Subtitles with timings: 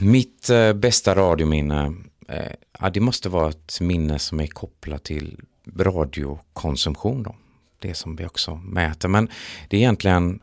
[0.00, 1.94] Mitt eh, bästa radiominne,
[2.28, 5.40] eh, ja, det måste vara ett minne som är kopplat till
[5.78, 7.22] radiokonsumtion.
[7.22, 7.36] Då.
[7.78, 9.08] Det som vi också mäter.
[9.08, 9.28] Men
[9.68, 10.40] det är egentligen,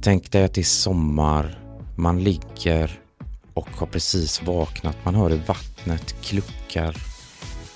[0.00, 1.58] tänk dig att det är sommar,
[1.96, 3.00] man ligger
[3.54, 4.96] och har precis vaknat.
[5.04, 6.96] Man hör hur vattnet kluckar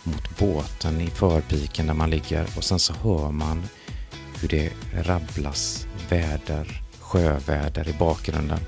[0.03, 3.63] mot båten i förpiken där man ligger och sen så hör man
[4.41, 8.61] hur det rabblas väder, sjöväder i bakgrunden.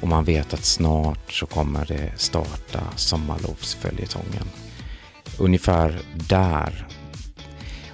[0.00, 4.48] Och man vet att snart så kommer det starta sommarlovsföljetongen.
[5.38, 6.86] Ungefär där.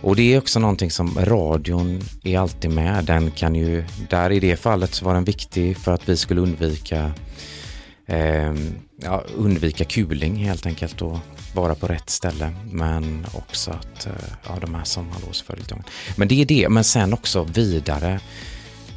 [0.01, 3.05] Och det är också någonting som radion är alltid med.
[3.05, 6.41] Den kan ju, där i det fallet så var den viktig för att vi skulle
[6.41, 7.13] undvika
[8.07, 8.55] eh,
[9.03, 11.19] ja, undvika kuling helt enkelt och
[11.55, 12.53] vara på rätt ställe.
[12.71, 14.13] Men också att, eh,
[14.47, 15.85] ja de här sommarlovsföljetongen.
[16.17, 18.21] Men det är det, men sen också vidare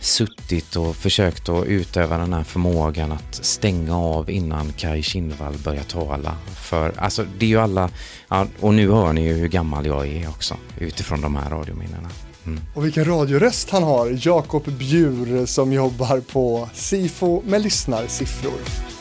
[0.06, 5.84] suttit och försökt att utöva den här förmågan att stänga av innan Kai Kindvall börjar
[5.84, 6.38] tala.
[6.56, 7.90] För alltså det är ju alla,
[8.28, 12.10] ja, och nu hör ni ju hur gammal jag är också utifrån de här radiominnena.
[12.46, 12.60] Mm.
[12.74, 18.95] Och vilken radioröst han har, Jakob Bjur som jobbar på SIFO med lyssnarsiffror.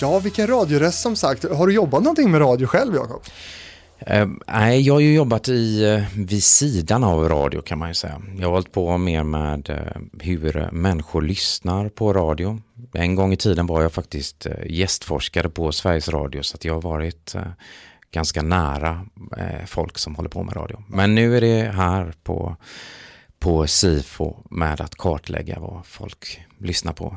[0.00, 1.44] Ja, vilken radioröst som sagt.
[1.52, 3.22] Har du jobbat någonting med radio själv, Jakob?
[4.10, 7.94] Uh, nej, jag har ju jobbat i, uh, vid sidan av radio kan man ju
[7.94, 8.22] säga.
[8.38, 9.76] Jag har hållit på mer med uh,
[10.20, 12.60] hur människor lyssnar på radio.
[12.92, 16.74] En gång i tiden var jag faktiskt uh, gästforskare på Sveriges Radio så att jag
[16.74, 17.34] har varit
[18.10, 19.06] ganska nära
[19.66, 20.82] folk som håller på med radio.
[20.88, 22.56] Men nu är det här på,
[23.38, 27.16] på SIFO med att kartlägga vad folk lyssnar på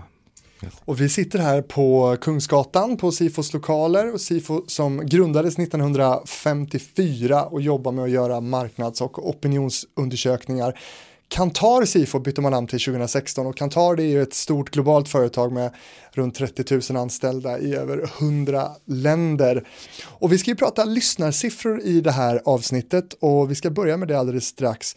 [0.85, 7.61] och vi sitter här på Kungsgatan på Sifos lokaler och Sifo som grundades 1954 och
[7.61, 10.79] jobbar med att göra marknads och opinionsundersökningar.
[11.27, 15.09] Kantar Sifo bytte man namn till 2016 och Kantar det är ju ett stort globalt
[15.09, 15.71] företag med
[16.11, 19.67] runt 30 000 anställda i över 100 länder.
[20.03, 24.07] Och vi ska ju prata lyssnarsiffror i det här avsnittet och vi ska börja med
[24.07, 24.95] det alldeles strax.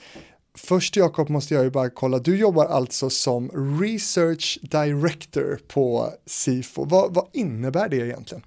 [0.58, 3.50] Först Jakob måste jag ju bara kolla, du jobbar alltså som
[3.82, 6.84] Research Director på SIFO.
[6.84, 8.44] Vad, vad innebär det egentligen?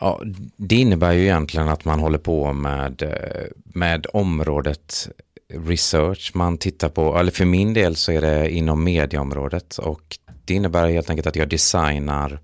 [0.00, 0.22] Ja,
[0.56, 5.08] det innebär ju egentligen att man håller på med, eh, med området
[5.48, 6.30] research.
[6.34, 10.88] Man tittar på, eller för min del så är det inom medieområdet och det innebär
[10.88, 12.40] helt enkelt att jag designar,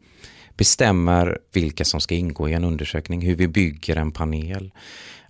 [0.57, 4.73] bestämmer vilka som ska ingå i en undersökning, hur vi bygger en panel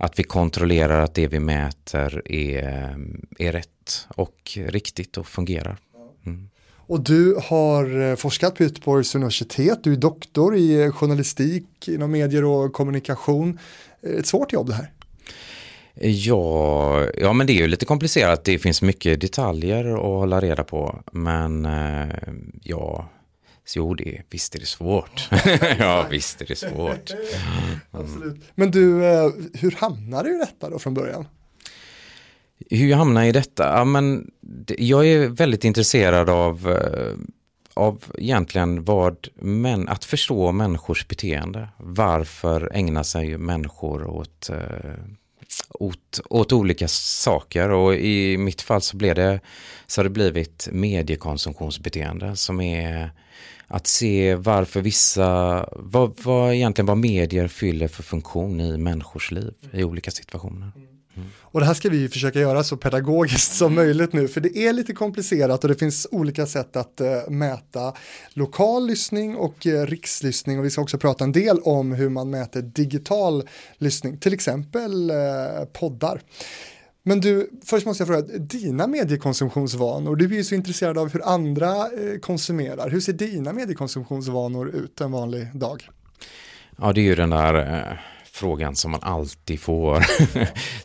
[0.01, 2.97] att vi kontrollerar att det vi mäter är,
[3.39, 5.79] är rätt och riktigt och fungerar.
[6.27, 6.49] Mm.
[6.77, 12.11] Och du har eh, forskat på Göteborgs universitet, du är doktor i eh, journalistik inom
[12.11, 13.59] medier och kommunikation.
[14.19, 14.91] Ett svårt jobb det här.
[15.95, 18.45] Ja, ja, men det är ju lite komplicerat.
[18.45, 21.03] Det finns mycket detaljer att hålla reda på.
[21.13, 22.09] Men eh,
[23.77, 25.29] ja, Jo, det, visst är det svårt.
[25.79, 27.11] ja, visst är det svårt.
[27.91, 28.37] Absolut.
[28.55, 31.27] Men du, eh, hur hamnade du i detta då från början?
[32.71, 33.79] Hur jag hamnade i detta?
[33.79, 34.31] Ja, men
[34.79, 37.15] jag är väldigt intresserad av, eh,
[37.75, 41.69] av egentligen vad män, att förstå människors beteende.
[41.79, 44.57] Varför ägnar sig människor åt, eh,
[45.71, 49.41] åt, åt olika saker och i mitt fall så blev det
[49.87, 53.11] så har det blivit mediekonsumtionsbeteende som är
[53.67, 59.55] att se varför vissa, vad, vad egentligen vad medier fyller för funktion i människors liv
[59.73, 60.73] i olika situationer.
[60.77, 61.00] Mm.
[61.21, 61.33] Mm.
[61.41, 64.73] Och det här ska vi försöka göra så pedagogiskt som möjligt nu, för det är
[64.73, 67.95] lite komplicerat och det finns olika sätt att uh, mäta
[68.35, 72.31] lokal lyssning och uh, rikslyssning och vi ska också prata en del om hur man
[72.31, 73.49] mäter digital
[73.79, 76.21] lyssning, till exempel uh, poddar.
[77.03, 81.29] Men du, först måste jag fråga, dina mediekonsumtionsvanor, du är ju så intresserad av hur
[81.29, 82.91] andra eh, konsumerar.
[82.91, 85.89] Hur ser dina mediekonsumtionsvanor ut en vanlig dag?
[86.79, 87.99] Ja, det är ju den där eh,
[88.41, 90.05] frågan som man alltid får.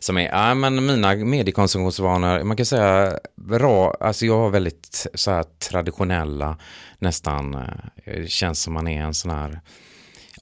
[0.00, 5.30] som är, ja men mina mediekonsumtionsvanor, man kan säga bra, alltså jag har väldigt så
[5.30, 6.58] här traditionella,
[6.98, 7.56] nästan,
[8.04, 9.60] det känns som man är en sån här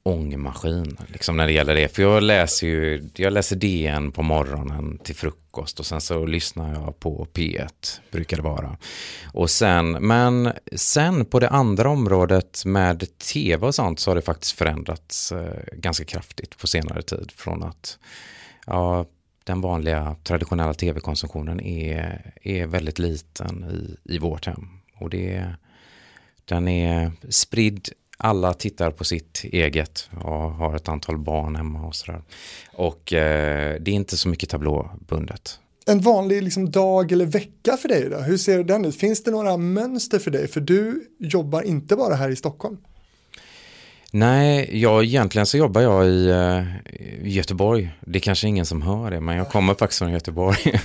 [0.07, 1.89] ångmaskin liksom när det gäller det.
[1.89, 6.75] För jag läser ju, jag läser DN på morgonen till frukost och sen så lyssnar
[6.75, 8.77] jag på P1, brukar det vara.
[9.33, 14.23] Och sen, men sen på det andra området med tv och sånt så har det
[14.23, 17.33] faktiskt förändrats eh, ganska kraftigt på senare tid.
[17.37, 17.99] Från att,
[18.67, 19.07] ja,
[19.45, 24.69] den vanliga traditionella tv-konsumtionen är, är väldigt liten i, i vårt hem.
[24.95, 25.55] Och det,
[26.45, 31.95] den är spridd alla tittar på sitt eget och har ett antal barn hemma och
[31.95, 32.23] sådär.
[32.73, 35.59] Och eh, det är inte så mycket tablåbundet.
[35.87, 38.17] En vanlig liksom, dag eller vecka för dig då?
[38.17, 38.97] Hur ser den ut?
[38.97, 40.49] Finns det några mönster för dig?
[40.49, 42.77] För du jobbar inte bara här i Stockholm.
[44.17, 46.65] Nej, jag, egentligen så jobbar jag i, uh,
[47.23, 47.91] Göteborg.
[48.01, 50.81] Det är kanske ingen som hör det, men jag kommer faktiskt från Göteborg.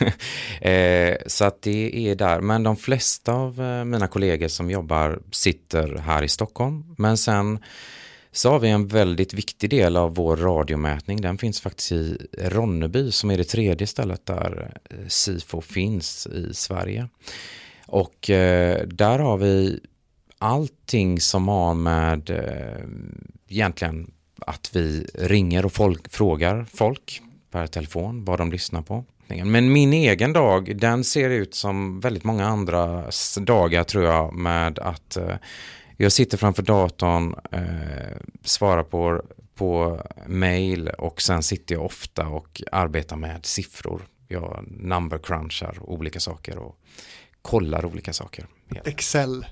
[0.61, 2.41] eh, så att det är där.
[2.41, 6.95] Men de flesta av uh, mina kollegor som jobbar sitter här i Stockholm.
[6.97, 7.59] Men sen
[8.31, 11.21] så har vi en väldigt viktig del av vår radiomätning.
[11.21, 16.53] Den finns faktiskt i Ronneby som är det tredje stället där eh, SIFO finns i
[16.53, 17.07] Sverige.
[17.87, 19.79] Och eh, där har vi
[20.39, 22.83] allting som har med eh,
[23.47, 27.21] egentligen att vi ringer och folk, frågar folk
[27.51, 29.05] per telefon vad de lyssnar på.
[29.27, 33.03] Men min egen dag, den ser ut som väldigt många andra
[33.41, 35.35] dagar tror jag med att eh,
[35.97, 39.21] jag sitter framför datorn, eh, svarar på,
[39.55, 44.01] på mail och sen sitter jag ofta och arbetar med siffror.
[44.27, 46.79] Jag number crunchar olika saker och
[47.41, 48.47] kollar olika saker.
[48.85, 49.45] Excel?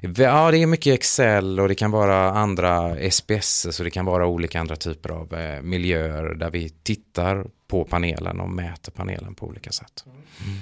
[0.00, 4.26] Ja, det är mycket Excel och det kan vara andra SPS, så det kan vara
[4.26, 9.46] olika andra typer av eh, miljöer där vi tittar på panelen och mäter panelen på
[9.46, 10.04] olika sätt.
[10.06, 10.58] Mm.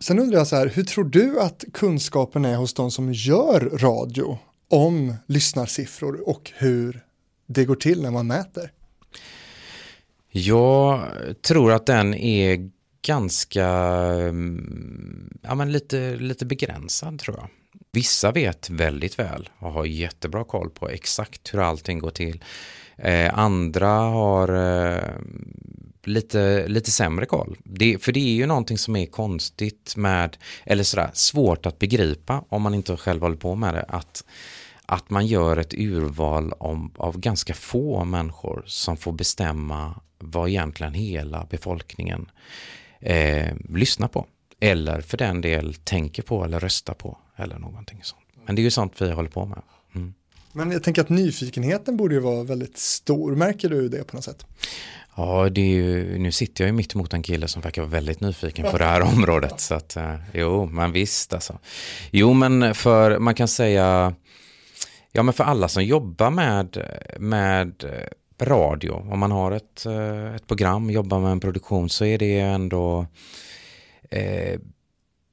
[0.00, 3.60] Sen undrar jag så här, hur tror du att kunskapen är hos de som gör
[3.60, 4.38] radio
[4.70, 7.04] om lyssnarsiffror och hur
[7.46, 8.72] det går till när man mäter?
[10.30, 11.00] Jag
[11.42, 12.70] tror att den är
[13.02, 17.48] ganska, mm, ja men lite, lite begränsad tror jag.
[17.92, 22.44] Vissa vet väldigt väl och har jättebra koll på exakt hur allting går till.
[22.96, 25.10] Eh, andra har eh,
[26.04, 27.56] lite, lite sämre koll.
[27.64, 32.44] Det, för det är ju någonting som är konstigt med, eller sådär, svårt att begripa
[32.48, 33.84] om man inte själv håller på med det.
[33.88, 34.24] Att,
[34.86, 40.94] att man gör ett urval om, av ganska få människor som får bestämma vad egentligen
[40.94, 42.30] hela befolkningen
[43.00, 44.26] eh, lyssnar på.
[44.60, 48.22] Eller för den del tänker på eller röstar på eller någonting sånt.
[48.46, 49.62] Men det är ju sånt vi håller på med.
[49.94, 50.14] Mm.
[50.52, 53.36] Men jag tänker att nyfikenheten borde ju vara väldigt stor.
[53.36, 54.46] Märker du det på något sätt?
[55.16, 57.90] Ja, det är ju, nu sitter jag ju mitt emot en kille som verkar vara
[57.90, 59.60] väldigt nyfiken på det här området.
[59.60, 61.58] Så att, eh, jo, men visst alltså.
[62.10, 64.14] Jo, men för, man kan säga,
[65.12, 66.86] ja men för alla som jobbar med,
[67.18, 67.84] med
[68.42, 72.38] radio, om man har ett, eh, ett program, jobbar med en produktion så är det
[72.38, 73.06] ändå
[74.10, 74.60] eh,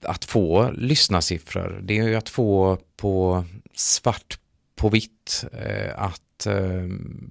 [0.02, 1.80] att få lyssnarsiffror.
[1.84, 4.40] Det är ju att få på svart
[4.76, 6.84] på vitt eh, att eh,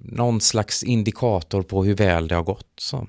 [0.03, 2.73] någon slags indikator på hur väl det har gått.
[2.77, 3.07] Så.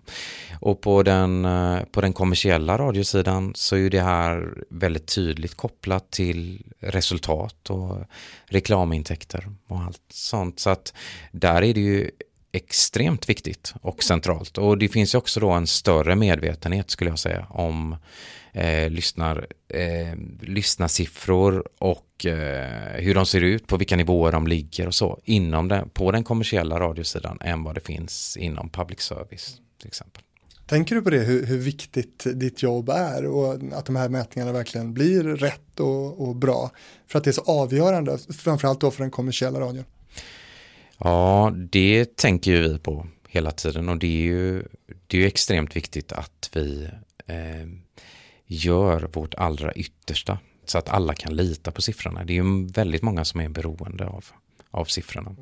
[0.61, 6.11] Och på den, eh, på den kommersiella radiosidan så är det här väldigt tydligt kopplat
[6.11, 7.97] till resultat och
[8.47, 10.61] reklamintäkter och allt sånt.
[10.61, 10.95] Så att
[11.33, 12.11] där är det ju
[12.53, 14.59] extremt viktigt och centralt.
[14.59, 17.97] Och det finns ju också då en större medvetenhet skulle jag säga om
[18.53, 24.87] eh, lyssnar, eh, lyssnarsiffror och eh, hur de ser ut, på vilka nivåer de ligger
[24.87, 29.57] och så inom den, på den kommersiella radiosidan än vad det finns inom public service
[29.79, 30.23] till exempel.
[30.67, 34.53] Tänker du på det, hur, hur, viktigt ditt jobb är och att de här mätningarna
[34.53, 36.71] verkligen blir rätt och, och bra?
[37.07, 39.85] För att det är så avgörande, framförallt då för den kommersiella radion.
[40.99, 44.63] Ja, det tänker ju vi på hela tiden och det är ju,
[45.07, 46.89] det är ju extremt viktigt att vi
[47.27, 47.69] eh,
[48.47, 52.25] gör vårt allra yttersta så att alla kan lita på siffrorna.
[52.25, 54.25] Det är ju väldigt många som är beroende av,
[54.71, 55.37] av siffrorna.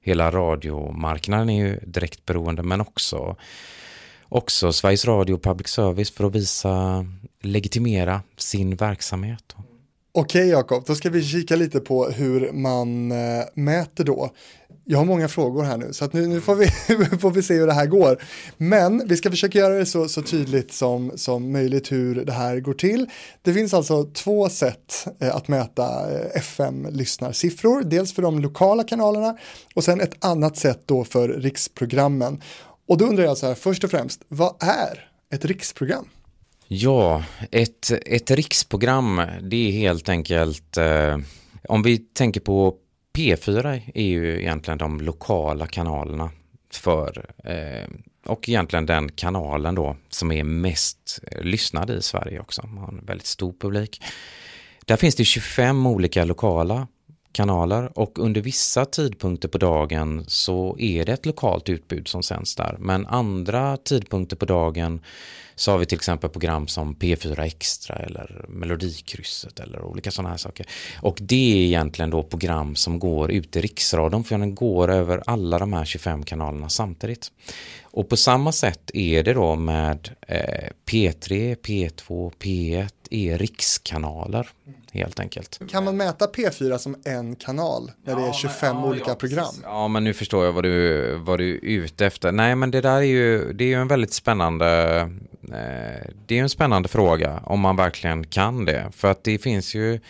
[0.00, 3.36] Hela radiomarknaden är ju direkt beroende men också,
[4.28, 7.06] också Sveriges Radio och Public Service för att visa,
[7.40, 9.56] legitimera sin verksamhet.
[10.14, 14.30] Okej Jakob, då ska vi kika lite på hur man eh, mäter då
[14.84, 16.66] jag har många frågor här nu, så att nu, nu får, vi,
[17.18, 18.22] får vi se hur det här går.
[18.56, 22.60] Men vi ska försöka göra det så, så tydligt som, som möjligt hur det här
[22.60, 23.06] går till.
[23.42, 29.36] Det finns alltså två sätt eh, att mäta eh, FM-lyssnarsiffror, dels för de lokala kanalerna
[29.74, 32.42] och sen ett annat sätt då för riksprogrammen.
[32.88, 36.08] Och då undrar jag så här, först och främst, vad är ett riksprogram?
[36.68, 41.18] Ja, ett, ett riksprogram, det är helt enkelt, eh,
[41.68, 42.76] om vi tänker på
[43.14, 46.30] P4 är ju egentligen de lokala kanalerna
[46.70, 47.88] för eh,
[48.26, 52.66] och egentligen den kanalen då som är mest lyssnad i Sverige också.
[52.66, 54.02] Man har en väldigt stor publik.
[54.86, 56.86] Där finns det 25 olika lokala
[57.32, 62.56] kanaler och under vissa tidpunkter på dagen så är det ett lokalt utbud som sänds
[62.56, 62.76] där.
[62.78, 65.00] Men andra tidpunkter på dagen
[65.54, 70.36] så har vi till exempel program som P4 Extra eller Melodikrysset eller olika sådana här
[70.36, 70.66] saker.
[71.00, 75.22] Och det är egentligen då program som går ut i riksradion för den går över
[75.26, 77.32] alla de här 25 kanalerna samtidigt.
[77.82, 84.48] Och på samma sätt är det då med eh, P3, P2, P1 är rikskanaler
[84.92, 85.60] helt enkelt.
[85.70, 89.54] Kan man mäta P4 som en kanal när det är 25 ja, olika ja, program?
[89.62, 92.32] Ja, men nu förstår jag vad du, vad du är ute efter.
[92.32, 95.10] Nej, men det där är ju, det är ju en väldigt spännande,
[96.26, 98.90] det är en spännande fråga om man verkligen kan det.
[98.92, 100.00] För att det finns ju,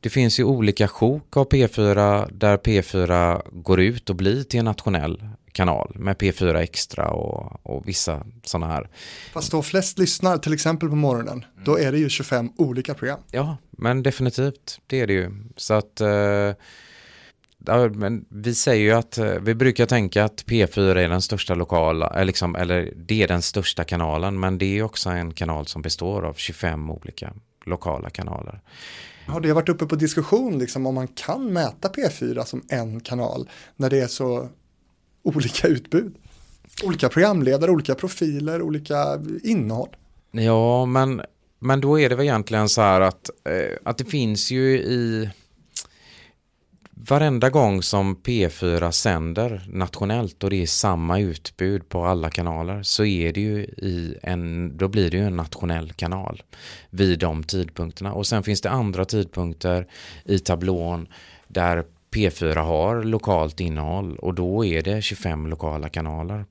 [0.00, 4.64] det finns ju olika sjok av P4 där P4 går ut och blir till en
[4.64, 8.88] nationell kanal med P4 Extra och, och vissa sådana här.
[9.32, 13.20] Fast då flest lyssnar till exempel på morgonen, då är det ju 25 olika program.
[13.30, 15.30] Ja, men definitivt, det är det ju.
[15.56, 16.52] Så att eh,
[17.66, 21.54] ja, men vi säger ju att eh, vi brukar tänka att P4 är den största
[21.54, 25.66] lokala, eller, liksom, eller det är den största kanalen, men det är också en kanal
[25.66, 27.32] som består av 25 olika
[27.64, 28.60] lokala kanaler.
[29.26, 33.48] Har det varit uppe på diskussion liksom, om man kan mäta P4 som en kanal
[33.76, 34.48] när det är så
[35.22, 36.14] olika utbud?
[36.84, 39.96] Olika programledare, olika profiler, olika innehåll.
[40.30, 41.22] Ja, men,
[41.58, 45.30] men då är det väl egentligen så här att, eh, att det finns ju i
[46.98, 53.04] varenda gång som P4 sänder nationellt och det är samma utbud på alla kanaler så
[53.04, 56.42] är det ju i en, då blir det ju en nationell kanal
[56.90, 58.12] vid de tidpunkterna.
[58.12, 59.86] Och sen finns det andra tidpunkter
[60.24, 61.08] i tablån
[61.48, 66.44] där P4 har lokalt innehåll och då är det 25 lokala kanaler.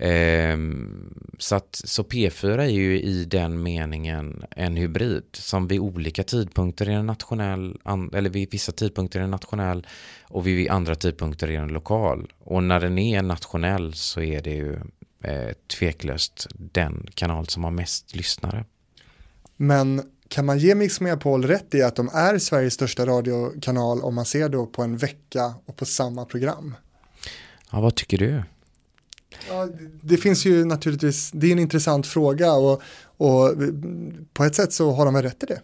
[0.00, 6.24] Ehm, så, att, så P4 är ju i den meningen en hybrid som vid olika
[6.24, 7.80] tidpunkter är en nationell,
[8.14, 9.86] eller vid vissa tidpunkter är en nationell
[10.22, 12.32] och vid andra tidpunkter är den lokal.
[12.38, 14.72] Och när den är nationell så är det ju
[15.22, 18.64] eh, tveklöst den kanal som har mest lyssnare.
[19.56, 24.14] Men kan man ge Mix Megapol rätt i att de är Sveriges största radiokanal om
[24.14, 26.74] man ser då på en vecka och på samma program?
[27.70, 28.42] Ja, vad tycker du?
[29.58, 29.68] Ja,
[30.02, 32.82] det finns ju naturligtvis, det är en intressant fråga och,
[33.16, 33.54] och
[34.32, 35.60] på ett sätt så har de väl rätt i det.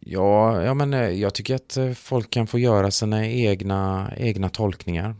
[0.00, 4.48] Ja, ja men eh, jag tycker att eh, folk kan få göra sina egna, egna
[4.48, 5.14] tolkningar.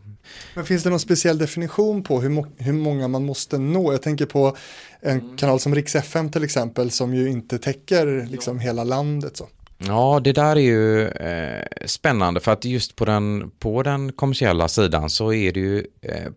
[0.55, 3.91] Men finns det någon speciell definition på hur, må hur många man måste nå?
[3.91, 4.57] Jag tänker på
[4.99, 5.37] en mm.
[5.37, 9.37] kanal som Rix FM till exempel som ju inte täcker liksom hela landet.
[9.37, 9.47] Så.
[9.77, 14.67] Ja, det där är ju eh, spännande för att just på den, på den kommersiella
[14.67, 16.31] sidan så är det ju eh,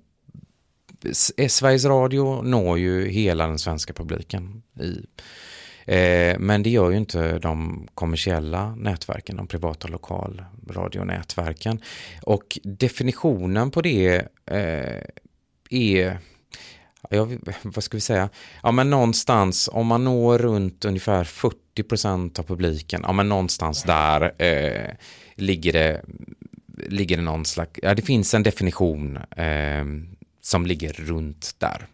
[1.37, 4.63] Eh, Sveriges Radio når ju hela den svenska publiken.
[4.81, 5.07] I,
[5.87, 11.81] eh, men det gör ju inte de kommersiella nätverken, de privata lokalradionätverken.
[12.23, 15.03] Och definitionen på det eh,
[15.71, 16.19] är
[17.11, 17.29] Ja,
[17.63, 18.29] vad ska vi säga?
[18.63, 23.83] Ja, men någonstans om man når runt ungefär 40 procent av publiken, ja, men någonstans
[23.83, 24.91] där eh,
[25.35, 26.03] ligger det
[26.87, 29.85] ligger det någon slags, ja det finns en definition eh,
[30.49, 31.87] som ligger runt där.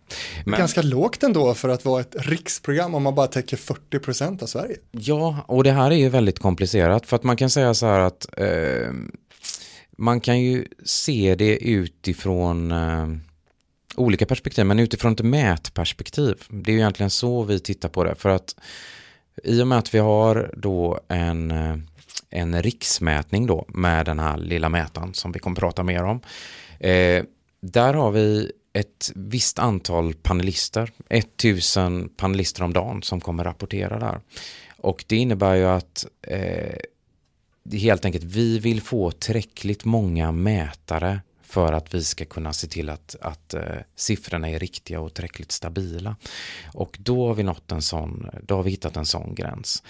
[0.44, 4.46] Men, Ganska lågt ändå för att vara ett riksprogram om man bara täcker 40% av
[4.46, 4.76] Sverige.
[4.90, 8.00] Ja, och det här är ju väldigt komplicerat för att man kan säga så här
[8.00, 8.92] att eh,
[9.99, 13.06] man kan ju se det utifrån eh,
[13.96, 16.34] olika perspektiv, men utifrån ett mätperspektiv.
[16.49, 18.56] Det är ju egentligen så vi tittar på det för att
[19.44, 21.76] i och med att vi har då en eh,
[22.30, 26.20] en riksmätning då med den här lilla mätaren som vi kommer prata mer om.
[26.80, 27.25] Eh,
[27.73, 34.21] där har vi ett visst antal panelister, 1000 panelister om dagen som kommer rapportera där.
[34.76, 36.76] Och det innebär ju att eh,
[37.78, 42.90] helt enkelt vi vill få tillräckligt många mätare för att vi ska kunna se till
[42.90, 43.62] att, att eh,
[43.97, 46.16] siffrorna är riktiga och tillräckligt stabila.
[46.75, 49.83] Och då har vi nått en sån, då har vi hittat en sån gräns.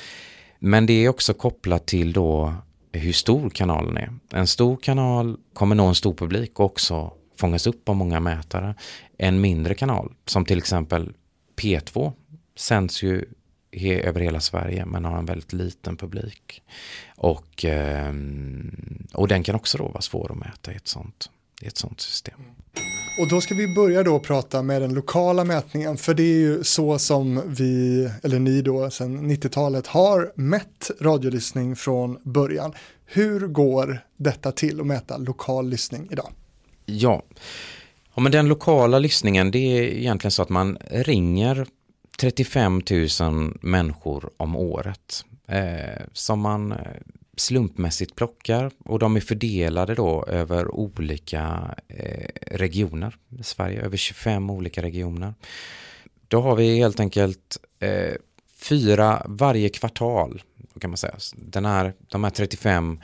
[0.59, 2.55] Men det är också kopplat till då
[2.93, 4.13] hur stor kanalen är.
[4.31, 8.75] En stor kanal kommer nå en stor publik och också fångas upp av många mätare.
[9.19, 11.13] En mindre kanal, som till exempel
[11.57, 12.13] P2,
[12.57, 13.25] sänds ju
[13.73, 16.63] he över hela Sverige men har en väldigt liten publik.
[17.17, 21.31] Och, ehm, och den kan också då vara svår att mäta i ett sånt,
[21.63, 22.35] i ett sånt system.
[22.39, 22.55] Mm.
[23.19, 26.65] Och då ska vi börja då prata med den lokala mätningen, för det är ju
[26.65, 32.73] så som vi, eller ni då, sedan 90-talet har mätt radiolyssning från början.
[33.07, 36.33] Hur går detta till att mäta lokal lyssning idag?
[36.87, 37.23] Ja.
[38.15, 41.67] ja, men den lokala lyssningen det är egentligen så att man ringer
[42.19, 42.83] 35
[43.21, 45.25] 000 människor om året.
[45.47, 46.79] Eh, som man, eh,
[47.37, 54.51] slumpmässigt plockar och de är fördelade då över olika eh, regioner i Sverige, över 25
[54.51, 55.35] olika regioner.
[56.29, 58.15] Då har vi helt enkelt eh,
[58.57, 60.43] fyra varje kvartal
[60.81, 61.17] kan man säga.
[61.37, 63.01] Den här, de här 35,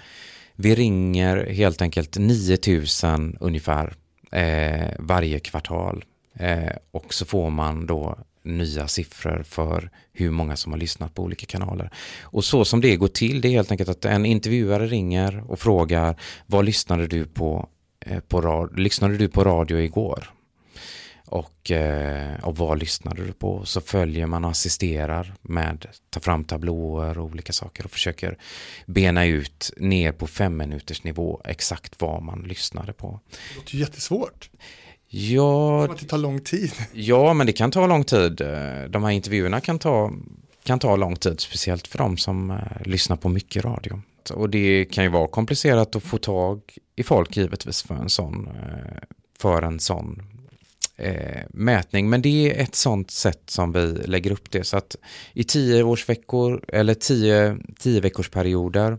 [0.61, 3.95] vi ringer helt enkelt 9000 ungefär
[4.33, 10.73] eh, varje kvartal eh, och så får man då nya siffror för hur många som
[10.73, 11.90] har lyssnat på olika kanaler.
[12.23, 15.59] Och så som det går till, det är helt enkelt att en intervjuare ringer och
[15.59, 17.69] frågar vad lyssnade du på,
[18.07, 20.31] eh, på lyssnade du på radio igår?
[21.31, 23.65] Och, eh, och vad lyssnade du på?
[23.65, 28.39] Så följer man och assisterar med ta fram tablåer och olika saker och försöker
[28.87, 33.21] bena ut ner på fem minuters nivå exakt vad man lyssnade på.
[33.31, 34.51] Det låter jättesvårt.
[35.09, 36.73] Ja, det tar lång tid.
[36.93, 38.41] Ja, men det kan ta lång tid.
[38.89, 40.13] De här intervjuerna kan ta,
[40.65, 44.03] kan ta lång tid, speciellt för de som uh, lyssnar på mycket radio.
[44.35, 46.61] Och det kan ju vara komplicerat att få tag
[46.97, 48.99] i folk givetvis för en sån, uh,
[49.39, 50.23] för en sån
[51.07, 52.11] uh, mätning.
[52.11, 54.64] Men det är ett sånt sätt som vi lägger upp det.
[54.64, 54.97] Så att
[55.33, 58.99] i tio årsveckor eller tio, tio veckors perioder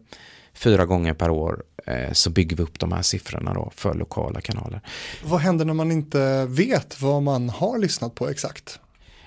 [0.54, 4.42] fyra gånger per år Eh, så bygger vi upp de här siffrorna då för lokala
[4.42, 4.82] kanaler.
[5.24, 8.80] Vad händer när man inte vet vad man har lyssnat på exakt?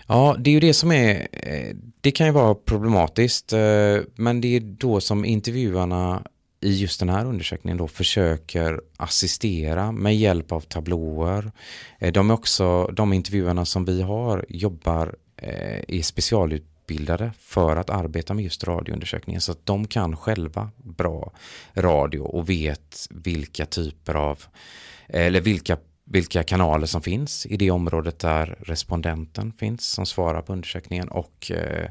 [0.06, 4.40] Ja, det är ju det som är, eh, det kan ju vara problematiskt, eh, men
[4.40, 6.22] det är då som intervjuarna
[6.64, 11.52] i just den här undersökningen då försöker assistera med hjälp av tablåer.
[11.98, 17.90] Eh, de är också, de intervjuerna som vi har jobbar eh, i specialutbildade för att
[17.90, 21.32] arbeta med just radioundersökningen så att de kan själva bra
[21.74, 24.44] radio och vet vilka typer av
[25.08, 25.76] eller vilka
[26.06, 31.50] vilka kanaler som finns i det området där respondenten finns som svarar på undersökningen och,
[31.50, 31.88] eh,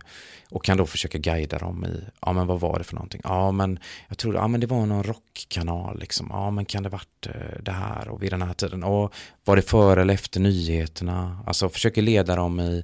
[0.50, 3.22] och kan då försöka guida dem i, ja men vad var det för någonting?
[3.24, 6.90] Ja men jag tror, ja men det var någon rockkanal liksom, ja men kan det
[6.90, 9.14] varit eh, det här och vid den här tiden och
[9.46, 11.44] var det före eller efter nyheterna?
[11.48, 12.84] Alltså försöker leda dem i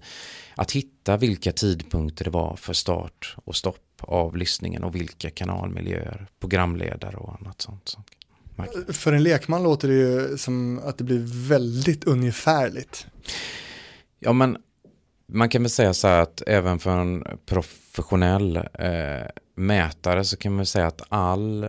[0.56, 6.28] att hitta vilka tidpunkter det var för start och stopp av lyssningen och vilka kanalmiljöer,
[6.40, 7.98] programledare och annat sånt.
[8.88, 13.08] För en lekman låter det ju som att det blir väldigt ungefärligt.
[14.20, 14.58] Ja, men
[15.28, 20.56] man kan väl säga så här att även för en professionell eh, mätare så kan
[20.56, 21.68] man säga att all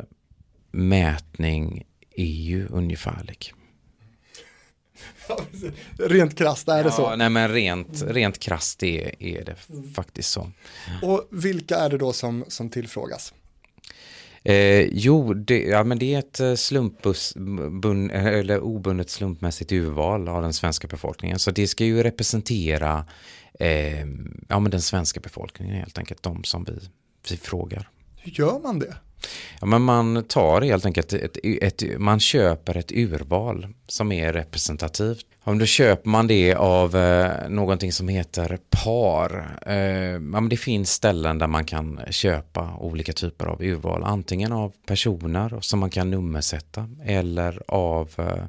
[0.70, 3.54] mätning är ju ungefärlig.
[5.98, 7.16] rent krasst är det ja, så.
[7.16, 9.56] Nej men rent, rent krasst är, är det
[9.94, 10.50] faktiskt så.
[11.02, 13.34] Och vilka är det då som, som tillfrågas?
[14.44, 17.34] Eh, jo, det, ja, men det är ett eh, slumpbus,
[17.82, 21.38] bun, eller obundet slumpmässigt urval av den svenska befolkningen.
[21.38, 23.06] Så det ska ju representera
[23.60, 24.06] eh,
[24.48, 26.78] ja, men den svenska befolkningen helt enkelt, de som vi,
[27.30, 27.88] vi frågar.
[28.16, 28.96] Hur gör man det?
[29.60, 34.32] Ja, men man tar helt enkelt ett, ett, ett, man köper ett urval som är
[34.32, 35.26] representativt.
[35.44, 39.58] Om då köper man det av eh, någonting som heter PAR.
[39.66, 39.76] Eh,
[40.12, 44.02] ja, men det finns ställen där man kan köpa olika typer av urval.
[44.04, 48.44] Antingen av personer som man kan nummersätta eller av eh,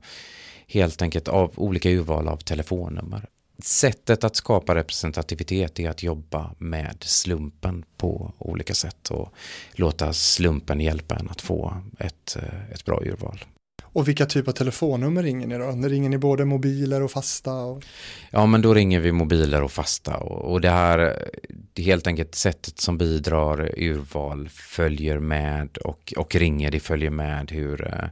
[0.68, 3.26] helt enkelt av olika urval av telefonnummer
[3.64, 9.34] sättet att skapa representativitet är att jobba med slumpen på olika sätt och
[9.72, 13.46] låta slumpen hjälpa en att få ett, eh, ett bra urval.
[13.94, 15.88] Och vilka typer av telefonnummer ringer ni då?
[15.88, 17.54] Ringer ni både mobiler och fasta?
[17.54, 17.84] Och...
[18.32, 21.30] Ja, men då ringer vi mobiler och fasta och, och det här,
[21.74, 27.10] det är helt enkelt sättet som bidrar urval följer med och, och ringer, det följer
[27.10, 28.10] med hur, eh,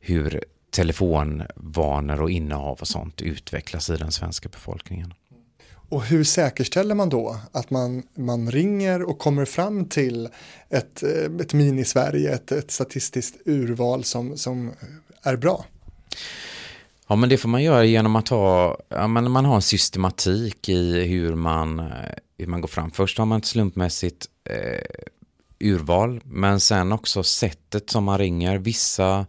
[0.00, 5.14] hur telefonvanor och innehav och sånt utvecklas i den svenska befolkningen.
[5.90, 10.28] Och hur säkerställer man då att man, man ringer och kommer fram till
[10.68, 14.72] ett, eh, ett mini-Sverige, ett, ett statistiskt urval som, som
[15.22, 15.64] är bra?
[17.08, 20.68] Ja men det får man göra genom att ha, ja, men man har en systematik
[20.68, 21.86] i hur man, eh,
[22.38, 22.90] hur man går fram.
[22.90, 25.04] Först har man ett slumpmässigt eh,
[25.60, 28.58] urval men sen också sättet som man ringer.
[28.58, 29.26] Vissa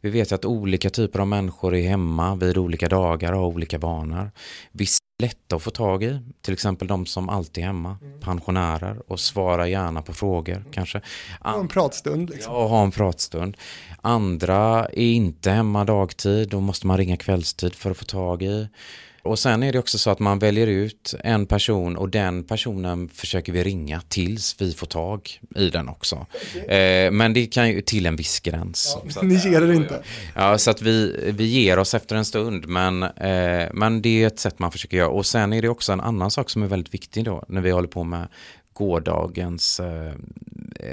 [0.00, 3.78] vi vet att olika typer av människor är hemma vid olika dagar och har olika
[3.78, 4.30] vanor.
[4.72, 8.20] Vissa är lätta att få tag i, till exempel de som alltid är hemma, mm.
[8.20, 11.00] pensionärer och svarar gärna på frågor kanske.
[11.40, 12.30] Ha en pratstund.
[12.30, 12.54] Liksom.
[12.54, 13.56] Ja, ha en pratstund.
[14.00, 18.68] Andra är inte hemma dagtid, då måste man ringa kvällstid för att få tag i.
[19.26, 23.08] Och sen är det också så att man väljer ut en person och den personen
[23.08, 26.26] försöker vi ringa tills vi får tag i den också.
[26.56, 26.76] Okay.
[26.78, 28.98] Eh, men det kan ju till en viss gräns.
[29.14, 30.02] Ja, ni ger er inte?
[30.34, 32.66] Ja, så att vi, vi ger oss efter en stund.
[32.66, 35.08] Men, eh, men det är ett sätt man försöker göra.
[35.08, 37.70] Och sen är det också en annan sak som är väldigt viktig då när vi
[37.70, 38.28] håller på med
[38.72, 40.12] gårdagens eh,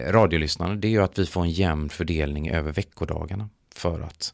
[0.07, 4.33] radiolyssnarna det är ju att vi får en jämn fördelning över veckodagarna för att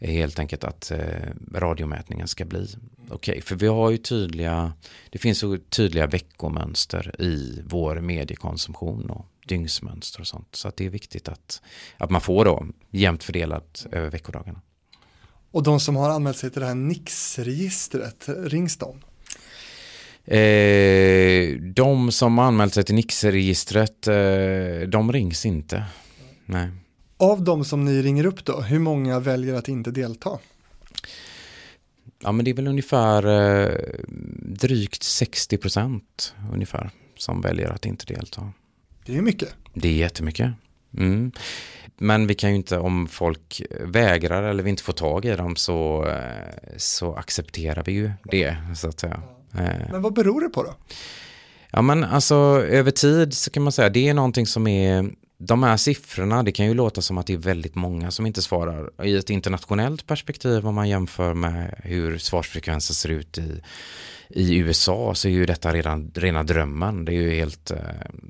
[0.00, 0.98] eh, helt enkelt att eh,
[1.54, 2.68] radiomätningen ska bli
[3.08, 3.14] okej.
[3.14, 3.40] Okay.
[3.40, 4.72] För vi har ju tydliga,
[5.10, 10.56] det finns så tydliga veckomönster i vår mediekonsumtion och dygnsmönster och sånt.
[10.56, 11.62] Så att det är viktigt att,
[11.96, 14.60] att man får då jämnt fördelat över veckodagarna.
[15.50, 19.00] Och de som har anmält sig till det här NIX-registret, rings de?
[20.24, 25.84] Eh, de som har anmält sig till NIX-registret, eh, de rings inte.
[26.46, 26.68] Nej.
[27.20, 30.38] Av de som ni ringer upp då, hur många väljer att inte delta?
[32.22, 33.74] Ja men det är väl ungefär eh,
[34.42, 38.52] drygt 60 procent ungefär som väljer att inte delta.
[39.06, 39.48] Det är mycket.
[39.74, 40.50] Det är jättemycket.
[40.96, 41.32] Mm.
[41.98, 45.56] Men vi kan ju inte, om folk vägrar eller vi inte får tag i dem
[45.56, 49.22] så, eh, så accepterar vi ju det så att säga.
[49.54, 49.90] Eh.
[49.90, 50.74] Men vad beror det på då?
[51.70, 52.34] Ja men alltså
[52.68, 55.10] över tid så kan man säga det är någonting som är
[55.42, 58.42] de här siffrorna, det kan ju låta som att det är väldigt många som inte
[58.42, 59.04] svarar.
[59.04, 63.62] I ett internationellt perspektiv om man jämför med hur svarsfrekvensen ser ut i,
[64.28, 67.04] i USA så är ju detta redan rena drömmen.
[67.04, 67.78] Det är ju helt eh,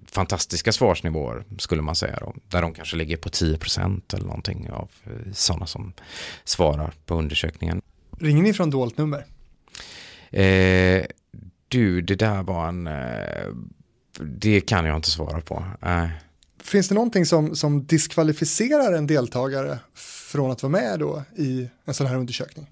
[0.07, 2.35] fantastiska svarsnivåer skulle man säga då.
[2.49, 5.93] Där de kanske ligger på 10% eller någonting av eh, sådana som
[6.45, 7.83] svarar på undersökningen.
[8.19, 9.27] Ringer ni från dolt nummer?
[10.31, 11.05] Eh,
[11.69, 12.87] du, det där var en...
[12.87, 13.47] Eh,
[14.21, 15.65] det kan jag inte svara på.
[15.83, 16.07] Eh.
[16.63, 21.95] Finns det någonting som, som diskvalificerar en deltagare från att vara med då i en
[21.95, 22.67] sån här undersökning?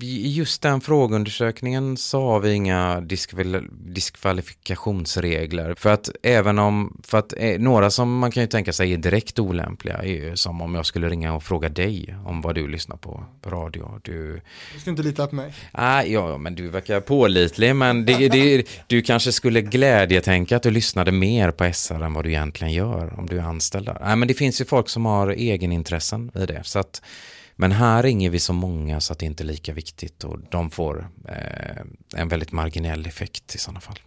[0.00, 5.74] I just den frågeundersökningen så har vi inga diskval diskvalifikationsregler.
[5.74, 8.96] För att även om, för att eh, några som man kan ju tänka sig är
[8.96, 12.68] direkt olämpliga är ju som om jag skulle ringa och fråga dig om vad du
[12.68, 14.00] lyssnar på på radio.
[14.02, 14.40] Du,
[14.74, 15.52] du ska inte lita på mig.
[15.72, 20.70] Ah, ja, men du verkar pålitlig, men det, det, du kanske skulle glädjetänka att du
[20.70, 23.98] lyssnade mer på SR än vad du egentligen gör om du är anställd där.
[24.00, 26.60] Nej, men det finns ju folk som har egenintressen i det.
[26.64, 27.02] Så att
[27.56, 30.70] men här ringer vi så många så att det inte är lika viktigt och de
[30.70, 33.98] får eh, en väldigt marginell effekt i sådana fall.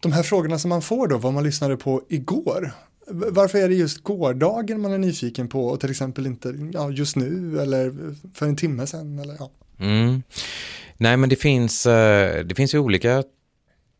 [0.00, 2.72] De här frågorna som man får då, vad man lyssnade på igår,
[3.06, 7.16] varför är det just gårdagen man är nyfiken på och till exempel inte ja, just
[7.16, 9.18] nu eller för en timme sedan?
[9.18, 9.50] Eller, ja.
[9.78, 10.22] Mm.
[10.96, 13.22] Nej men det finns, eh, det finns ju olika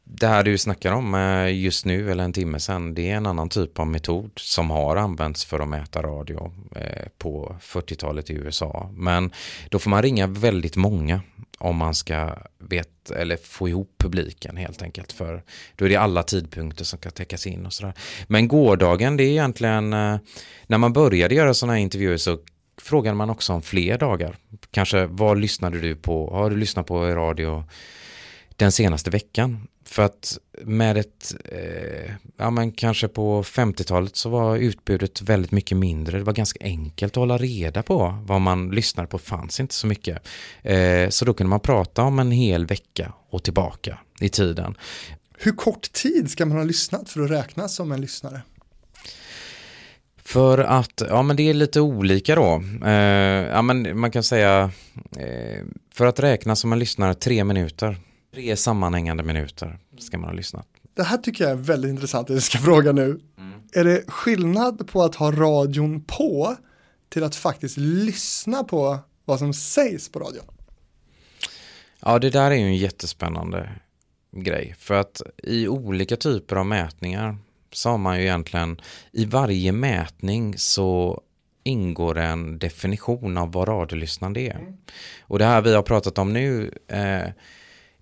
[0.05, 3.27] det här du snackar om eh, just nu eller en timme sedan, det är en
[3.27, 8.35] annan typ av metod som har använts för att mäta radio eh, på 40-talet i
[8.35, 8.91] USA.
[8.95, 9.33] Men
[9.69, 11.21] då får man ringa väldigt många
[11.59, 15.13] om man ska vet, eller få ihop publiken helt enkelt.
[15.13, 15.43] För
[15.77, 17.95] då är det alla tidpunkter som ska täckas in och sådär.
[18.27, 20.17] Men gårdagen, det är egentligen, eh,
[20.67, 22.39] när man började göra sådana här intervjuer så
[22.83, 24.37] frågade man också om fler dagar.
[24.71, 26.31] Kanske, vad lyssnade du på?
[26.31, 27.65] Har du lyssnat på radio
[28.57, 29.69] den senaste veckan?
[29.87, 35.77] För att med ett, eh, ja men kanske på 50-talet så var utbudet väldigt mycket
[35.77, 36.19] mindre.
[36.19, 39.87] Det var ganska enkelt att hålla reda på vad man lyssnade på, fanns inte så
[39.87, 40.27] mycket.
[40.63, 44.75] Eh, så då kunde man prata om en hel vecka och tillbaka i tiden.
[45.39, 48.43] Hur kort tid ska man ha lyssnat för att räknas som en lyssnare?
[50.25, 52.63] För att, ja men det är lite olika då.
[52.85, 54.71] Eh, ja men man kan säga,
[55.19, 55.63] eh,
[55.95, 57.97] för att räknas som en lyssnare tre minuter
[58.35, 60.67] Tre sammanhängande minuter ska man ha lyssnat.
[60.95, 63.21] Det här tycker jag är väldigt intressant, jag ska fråga nu.
[63.39, 63.61] Mm.
[63.73, 66.57] Är det skillnad på att ha radion på
[67.09, 70.45] till att faktiskt lyssna på vad som sägs på radion?
[72.01, 73.71] Ja, det där är ju en jättespännande
[74.33, 74.75] grej.
[74.79, 77.37] För att i olika typer av mätningar
[77.73, 78.81] så har man ju egentligen,
[79.13, 81.23] i varje mätning så
[81.65, 84.59] ingår en definition av vad radiolyssnande är.
[84.59, 84.77] Mm.
[85.23, 87.29] Och det här vi har pratat om nu eh,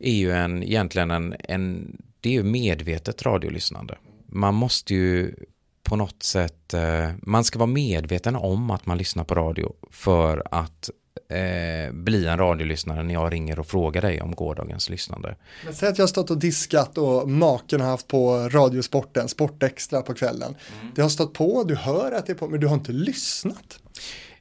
[0.02, 3.98] är ju en, egentligen en, en, det är ju medvetet radiolyssnande.
[4.26, 5.34] Man måste ju
[5.82, 10.42] på något sätt, eh, man ska vara medveten om att man lyssnar på radio för
[10.50, 10.90] att
[11.28, 15.36] eh, bli en radiolyssnare när jag ringer och frågar dig om gårdagens lyssnande.
[15.64, 20.02] Men säg att jag har stått och diskat och maken har haft på radiosporten, Sportextra
[20.02, 20.54] på kvällen.
[20.80, 20.92] Mm.
[20.94, 23.78] Det har stått på, du hör att det är på, men du har inte lyssnat.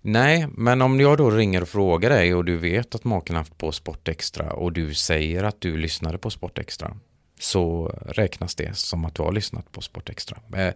[0.02, 3.58] Nej, men om jag då ringer och frågar dig och du vet att maken haft
[3.58, 6.98] på Sportextra och du säger att du lyssnade på Sportextra
[7.40, 10.38] så räknas det som att du har lyssnat på Sportextra.
[10.58, 10.74] Eh,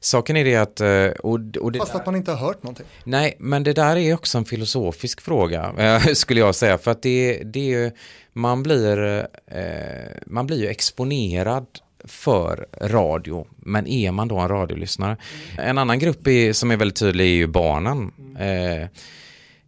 [0.00, 0.80] saken är det att...
[0.80, 2.86] Eh, och, och det Fast att man inte har hört någonting.
[3.04, 6.78] Nej, men det där är också en filosofisk fråga, eh, skulle jag säga.
[6.78, 7.90] För att det, det är ju,
[8.32, 11.66] man blir, eh, man blir ju exponerad
[12.04, 15.16] för radio, men är man då en radiolyssnare?
[15.54, 15.68] Mm.
[15.68, 18.12] En annan grupp är, som är väldigt tydlig är ju barnen.
[18.18, 18.82] Mm.
[18.82, 18.88] Eh,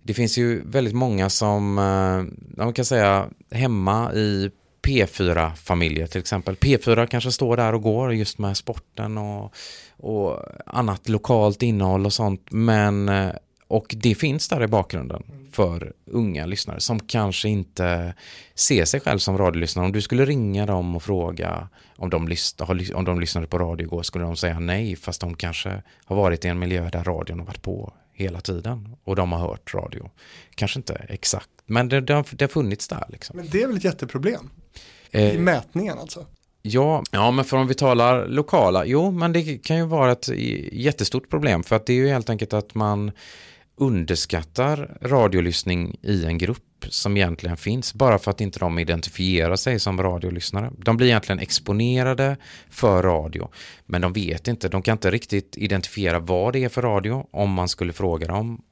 [0.02, 4.50] det finns ju väldigt många som, eh, man kan säga hemma i
[4.82, 6.54] P4-familjer till exempel.
[6.54, 9.54] P4 kanske står där och går just med sporten och,
[9.96, 12.46] och annat lokalt innehåll och sånt.
[12.50, 13.30] Men eh,
[13.68, 18.14] och det finns där i bakgrunden för unga lyssnare som kanske inte
[18.54, 19.86] ser sig själv som radiolyssnare.
[19.86, 22.36] Om du skulle ringa dem och fråga om de,
[22.94, 26.44] om de lyssnade på radio igår skulle de säga nej fast de kanske har varit
[26.44, 30.10] i en miljö där radion har varit på hela tiden och de har hört radio.
[30.54, 33.04] Kanske inte exakt, men det, det, har, det har funnits där.
[33.08, 33.36] Liksom.
[33.36, 34.50] Men det är väl ett jätteproblem?
[35.10, 36.26] Eh, I mätningen alltså?
[36.62, 40.28] Ja, ja, men för om vi talar lokala, jo, men det kan ju vara ett
[40.72, 43.12] jättestort problem för att det är ju helt enkelt att man
[43.78, 49.80] underskattar radiolyssning i en grupp som egentligen finns bara för att inte de identifierar sig
[49.80, 50.70] som radiolyssnare.
[50.78, 52.36] De blir egentligen exponerade
[52.70, 53.48] för radio
[53.86, 57.50] men de vet inte, de kan inte riktigt identifiera vad det är för radio om
[57.50, 58.62] man skulle fråga dem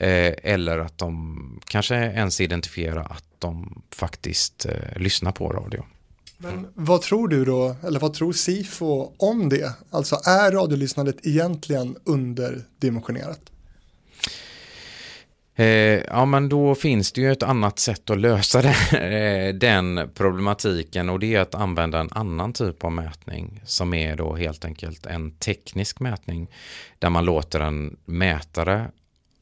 [0.00, 5.84] eh, eller att de kanske ens identifierar att de faktiskt eh, lyssnar på radio.
[6.38, 9.72] Men vad tror du då, eller vad tror SIFO om det?
[9.90, 13.50] Alltså är radiolyssnandet egentligen underdimensionerat?
[15.56, 15.66] Eh,
[16.08, 18.76] ja men då finns det ju ett annat sätt att lösa det,
[19.48, 24.16] eh, den problematiken och det är att använda en annan typ av mätning som är
[24.16, 26.50] då helt enkelt en teknisk mätning
[26.98, 28.90] där man låter en mätare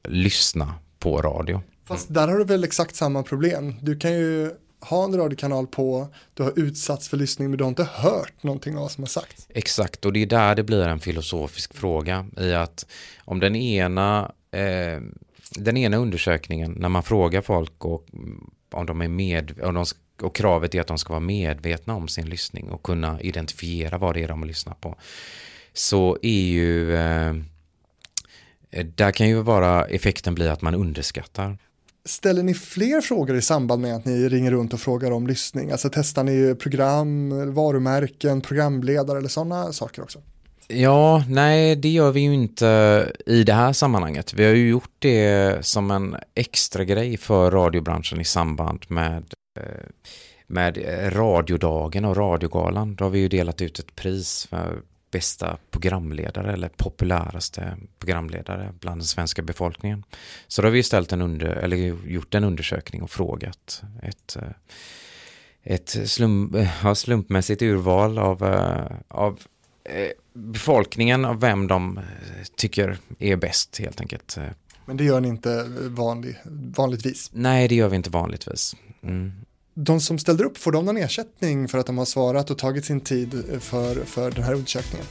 [0.09, 1.63] lyssna på radio.
[1.85, 3.75] Fast där har du väl exakt samma problem.
[3.81, 7.69] Du kan ju ha en radiokanal på, du har utsatts för lyssning men du har
[7.69, 9.47] inte hört någonting av vad som har sagts.
[9.49, 12.87] Exakt, och det är där det blir en filosofisk fråga i att
[13.19, 15.01] om den ena eh,
[15.55, 19.85] den ena undersökningen när man frågar folk och, mm, om de är med, om de,
[20.23, 24.15] och kravet är att de ska vara medvetna om sin lyssning och kunna identifiera vad
[24.15, 24.97] det är de lyssnar på.
[25.73, 27.35] Så är ju eh,
[28.85, 31.59] där kan ju vara effekten bli att man underskattar.
[32.05, 35.71] Ställer ni fler frågor i samband med att ni ringer runt och frågar om lyssning?
[35.71, 40.23] Alltså testar ni program, varumärken, programledare eller sådana saker också?
[40.69, 44.35] Ja, nej det gör vi ju inte i det här sammanhanget.
[44.35, 49.87] Vi har ju gjort det som en extra grej för radiobranschen i samband med, eh,
[50.47, 50.79] med
[51.17, 52.95] radiodagen och radiogalan.
[52.95, 59.01] Då har vi ju delat ut ett pris för bästa programledare eller populäraste programledare bland
[59.01, 60.05] den svenska befolkningen.
[60.49, 61.77] Så då har vi ställt en under, eller
[62.09, 64.53] gjort en undersökning och frågat ett, eh,
[65.63, 66.57] ett slump,
[66.97, 69.41] slumpmässigt urval av, eh, av
[70.33, 72.05] befolkningen av vem de eh,
[72.57, 74.39] tycker är bäst helt enkelt.
[74.87, 76.37] Men det gör ni inte vanlig,
[76.77, 77.31] vanligtvis?
[77.33, 78.77] Nej, det gör vi inte vanligtvis.
[79.03, 79.33] Mm.
[79.75, 82.85] De som ställer upp, får de någon ersättning för att de har svarat och tagit
[82.85, 85.07] sin tid för, för den här undersökningen?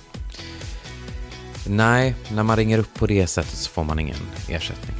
[1.67, 4.17] Nej, när man ringer upp på det sättet så får man ingen
[4.49, 4.95] ersättning.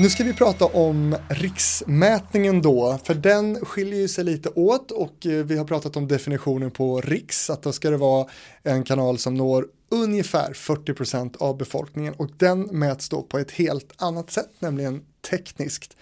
[0.00, 5.44] Nu ska vi prata om riksmätningen då, för den skiljer sig lite åt och eh,
[5.44, 8.26] vi har pratat om definitionen på riks, att då ska det vara
[8.62, 13.92] en kanal som når ungefär 40% av befolkningen och den mäts då på ett helt
[13.96, 15.96] annat sätt, nämligen tekniskt.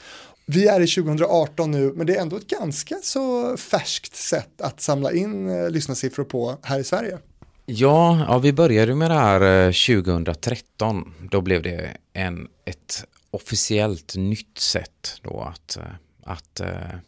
[0.47, 4.81] Vi är i 2018 nu, men det är ändå ett ganska så färskt sätt att
[4.81, 7.19] samla in eh, lyssnarsiffror på här i Sverige.
[7.67, 11.15] Ja, ja, vi började med det här eh, 2013.
[11.31, 15.83] Då blev det en, ett officiellt nytt sätt då att, eh,
[16.25, 16.99] att uh,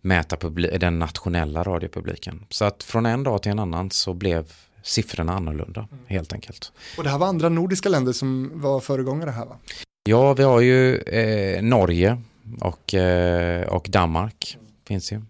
[0.00, 0.36] mäta
[0.78, 2.46] den nationella radiopubliken.
[2.50, 4.52] Så att från en dag till en annan så blev
[4.82, 6.04] siffrorna annorlunda mm.
[6.06, 6.72] helt enkelt.
[6.98, 9.56] Och det här var andra nordiska länder som var föregångare här va?
[10.04, 12.22] Ja, vi har ju eh, Norge
[12.60, 14.66] och, eh, och Danmark mm.
[14.86, 15.22] finns ju.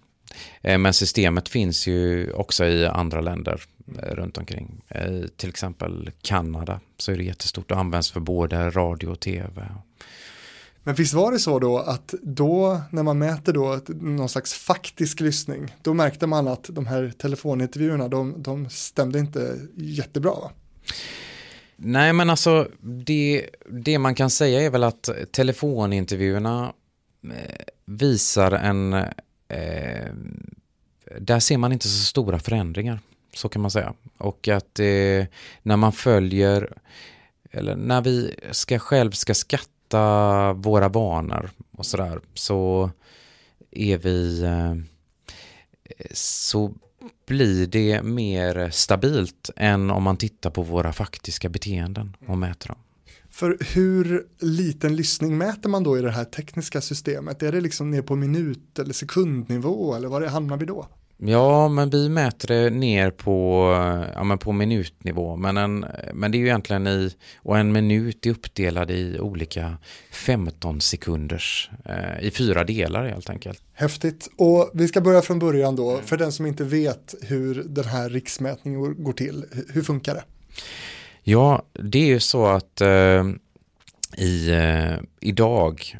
[0.63, 3.61] Eh, men systemet finns ju också i andra länder
[3.99, 4.83] Eh, runt omkring.
[5.37, 9.67] Till exempel Kanada så är det jättestort och används för både radio och tv.
[10.87, 15.21] Men visst var det så då att då när man mäter då någon slags faktisk
[15.21, 20.51] lyssning, då märkte man att de här telefonintervjuerna, de, de stämde inte jättebra va?
[21.77, 26.73] Nej men alltså det, det man kan säga är väl att telefonintervjuerna
[27.25, 28.93] eh, visar en,
[29.49, 30.09] eh,
[31.19, 33.01] där ser man inte så stora förändringar
[33.35, 33.95] så kan man säga.
[34.19, 35.25] Och att eh,
[35.63, 36.73] när man följer,
[37.51, 39.74] eller när vi ska själv ska skatta
[40.55, 42.91] våra vanor och sådär, så
[43.71, 44.75] är vi, eh,
[46.13, 46.75] så
[47.27, 52.79] blir det mer stabilt än om man tittar på våra faktiska beteenden och mäter dem.
[53.31, 57.43] För hur liten lyssning mäter man då i det här tekniska systemet?
[57.43, 60.89] Är det liksom ner på minut eller sekundnivå eller var hamnar vi då?
[61.17, 63.71] Ja, men vi mäter det ner på,
[64.15, 65.37] ja, men på minutnivå.
[65.37, 69.79] Men, en, men det är ju egentligen i, och en minut är uppdelad i olika
[70.11, 73.63] 15 sekunders, eh, i fyra delar helt enkelt.
[73.73, 74.29] Häftigt.
[74.37, 78.09] Och vi ska börja från början då, för den som inte vet hur den här
[78.09, 79.45] riksmätningen går till.
[79.69, 80.25] Hur funkar det?
[81.23, 83.25] Ja, det är ju så att eh,
[84.17, 85.99] i, eh, idag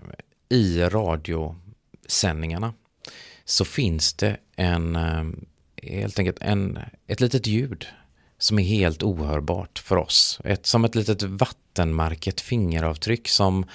[0.49, 2.75] i radiosändningarna
[3.45, 5.45] så finns det en, ehm,
[5.83, 7.87] helt enkelt en, ett litet ljud
[8.39, 10.41] som är helt ohörbart för oss.
[10.45, 13.67] Ett, som ett litet vattenmärke, ett fingeravtryck som,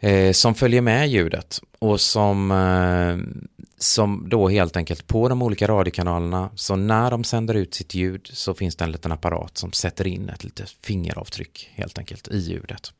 [0.00, 3.44] eh, som följer med ljudet och som, eh,
[3.78, 8.30] som då helt enkelt på de olika radiokanalerna, så när de sänder ut sitt ljud
[8.32, 12.38] så finns det en liten apparat som sätter in ett litet fingeravtryck helt enkelt i
[12.38, 12.92] ljudet.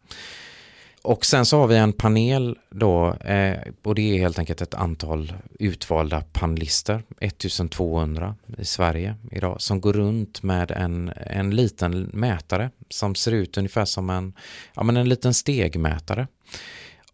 [1.05, 4.75] Och sen så har vi en panel då eh, och det är helt enkelt ett
[4.75, 12.71] antal utvalda panelister, 1200 i Sverige idag, som går runt med en, en liten mätare
[12.89, 14.33] som ser ut ungefär som en,
[14.75, 16.27] ja, men en liten stegmätare.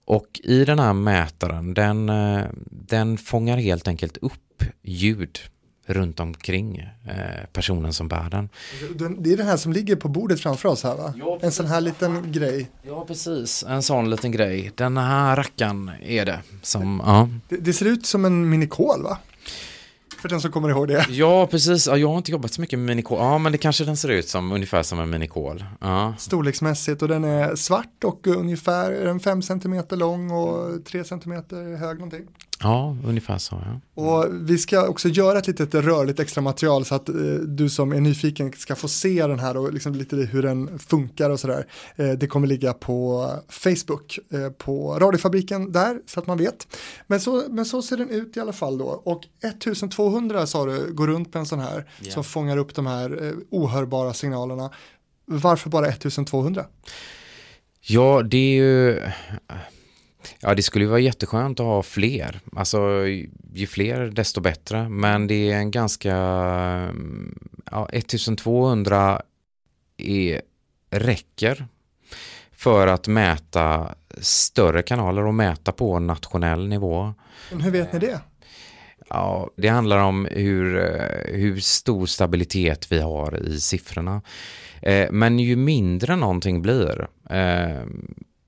[0.04, 5.38] Och i den här mätaren, den, eh, den fångar helt enkelt upp ljud
[5.86, 8.48] runt omkring eh, personen som bär den.
[9.18, 11.14] Det är den här som ligger på bordet framför oss här va?
[11.18, 12.70] Ja, en sån här liten grej.
[12.82, 14.72] Ja precis, en sån liten grej.
[14.74, 16.40] Den här rackaren är det.
[16.62, 17.28] Som, ja.
[17.48, 19.18] det, det ser ut som en minikol va?
[20.20, 21.06] För den som kommer ihåg det.
[21.10, 21.86] Ja, precis.
[21.86, 23.18] Ja, jag har inte jobbat så mycket med minikol.
[23.18, 25.64] Ja, men det kanske den ser ut som ungefär som en minikol.
[25.80, 26.14] Ja.
[26.18, 31.32] Storleksmässigt och den är svart och ungefär 5 cm lång och 3 cm
[31.78, 32.26] hög någonting.
[32.62, 33.62] Ja, ungefär så.
[33.64, 34.02] Ja.
[34.02, 37.14] Och vi ska också göra ett litet rörligt extra material så att eh,
[37.46, 41.30] du som är nyfiken ska få se den här och liksom lite hur den funkar
[41.30, 41.66] och sådär.
[41.96, 46.76] Eh, det kommer ligga på Facebook, eh, på radiofabriken där så att man vet.
[47.06, 50.92] Men så, men så ser den ut i alla fall då och 1200 sa du
[50.92, 52.14] går runt med en sån här yeah.
[52.14, 54.70] som fångar upp de här eh, ohörbara signalerna.
[55.26, 56.64] Varför bara 1200?
[57.80, 59.00] Ja, det är ju
[60.40, 62.40] Ja, det skulle ju vara jätteskönt att ha fler.
[62.56, 63.06] Alltså,
[63.52, 64.88] ju fler desto bättre.
[64.88, 66.14] Men det är en ganska...
[67.70, 69.22] Ja, 1200
[69.96, 70.42] är,
[70.90, 71.66] räcker
[72.52, 77.14] för att mäta större kanaler och mäta på nationell nivå.
[77.50, 78.20] Men hur vet ni det?
[79.08, 80.74] Ja, det handlar om hur,
[81.28, 84.22] hur stor stabilitet vi har i siffrorna.
[84.82, 87.84] Eh, men ju mindre någonting blir, eh,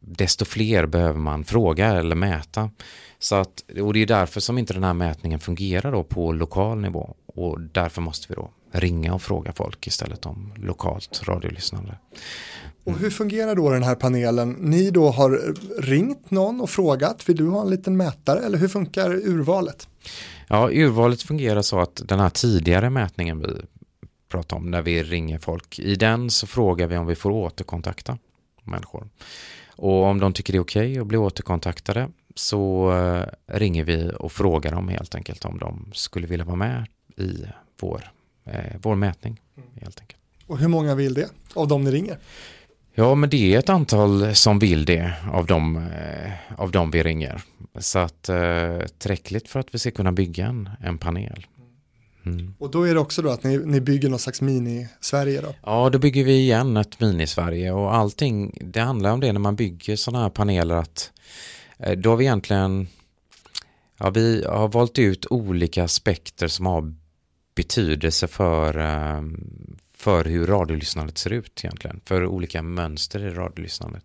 [0.05, 2.71] desto fler behöver man fråga eller mäta.
[3.19, 6.79] Så att, och det är därför som inte den här mätningen fungerar då på lokal
[6.79, 11.99] nivå och därför måste vi då ringa och fråga folk istället om lokalt radiolyssnande.
[12.85, 14.57] Och hur fungerar då den här panelen?
[14.61, 18.69] Ni då har ringt någon och frågat, vill du ha en liten mätare eller hur
[18.69, 19.89] funkar urvalet?
[20.49, 23.47] Ja, urvalet fungerar så att den här tidigare mätningen vi
[24.29, 28.19] pratade om, när vi ringer folk, i den så frågar vi om vi får återkontakta
[28.65, 29.09] människor.
[29.83, 34.11] Och om de tycker det är okej okay att bli återkontaktade så eh, ringer vi
[34.19, 37.47] och frågar dem helt enkelt om de skulle vilja vara med i
[37.81, 38.11] vår,
[38.45, 39.41] eh, vår mätning.
[39.81, 40.21] Helt enkelt.
[40.47, 42.19] Och hur många vill det av de ni ringer?
[42.95, 47.03] Ja, men det är ett antal som vill det av dem, eh, av dem vi
[47.03, 47.43] ringer.
[47.79, 51.47] Så att eh, tillräckligt för att vi ska kunna bygga en, en panel.
[52.25, 52.55] Mm.
[52.59, 55.55] Och då är det också då att ni, ni bygger någon slags mini-Sverige då?
[55.63, 59.57] Ja, då bygger vi igen ett mini-Sverige och allting, det handlar om det när man
[59.57, 61.13] bygger sådana här paneler att
[61.79, 62.89] eh, då har vi egentligen,
[63.99, 66.95] ja vi har valt ut olika aspekter som har
[67.55, 69.23] betydelse för, eh,
[69.95, 74.05] för hur radiolyssnandet ser ut egentligen, för olika mönster i radiolyssnandet.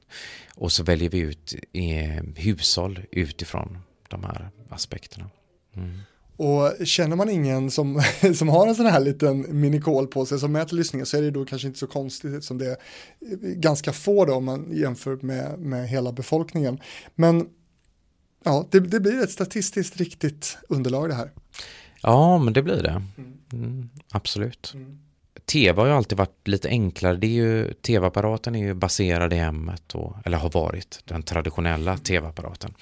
[0.55, 3.77] Och så väljer vi ut eh, hushåll utifrån
[4.09, 5.29] de här aspekterna.
[5.75, 5.99] Mm.
[6.37, 8.01] Och känner man ingen som,
[8.35, 11.31] som har en sån här liten minikol på sig som mäter lyssningen så är det
[11.31, 12.77] då kanske inte så konstigt som det är
[13.55, 16.79] ganska få då om man jämför med, med hela befolkningen.
[17.15, 17.47] Men
[18.43, 21.31] ja, det, det blir ett statistiskt riktigt underlag det här.
[22.01, 23.03] Ja, men det blir det.
[23.17, 23.37] Mm.
[23.53, 24.71] mm, absolut.
[24.75, 24.99] Mm.
[25.45, 27.17] Tv har ju alltid varit lite enklare.
[27.17, 31.97] Det är ju, tv-apparaten är ju baserad i hemmet, och, eller har varit den traditionella
[31.97, 32.73] tv-apparaten.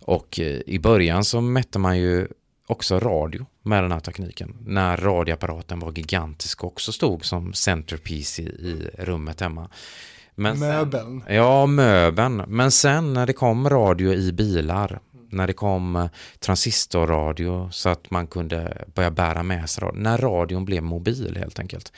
[0.00, 2.28] Och eh, i början så mätte man ju
[2.70, 4.56] också radio med den här tekniken.
[4.66, 9.68] När radioapparaten var gigantisk och också stod som centerpiece i, i rummet hemma.
[10.34, 11.22] Men möbeln.
[11.26, 12.44] Sen, ja, möbeln.
[12.48, 16.06] Men sen när det kom radio i bilar, när det kom eh,
[16.38, 21.58] transistorradio så att man kunde börja bära med sig radio, när radion blev mobil helt
[21.58, 21.92] enkelt.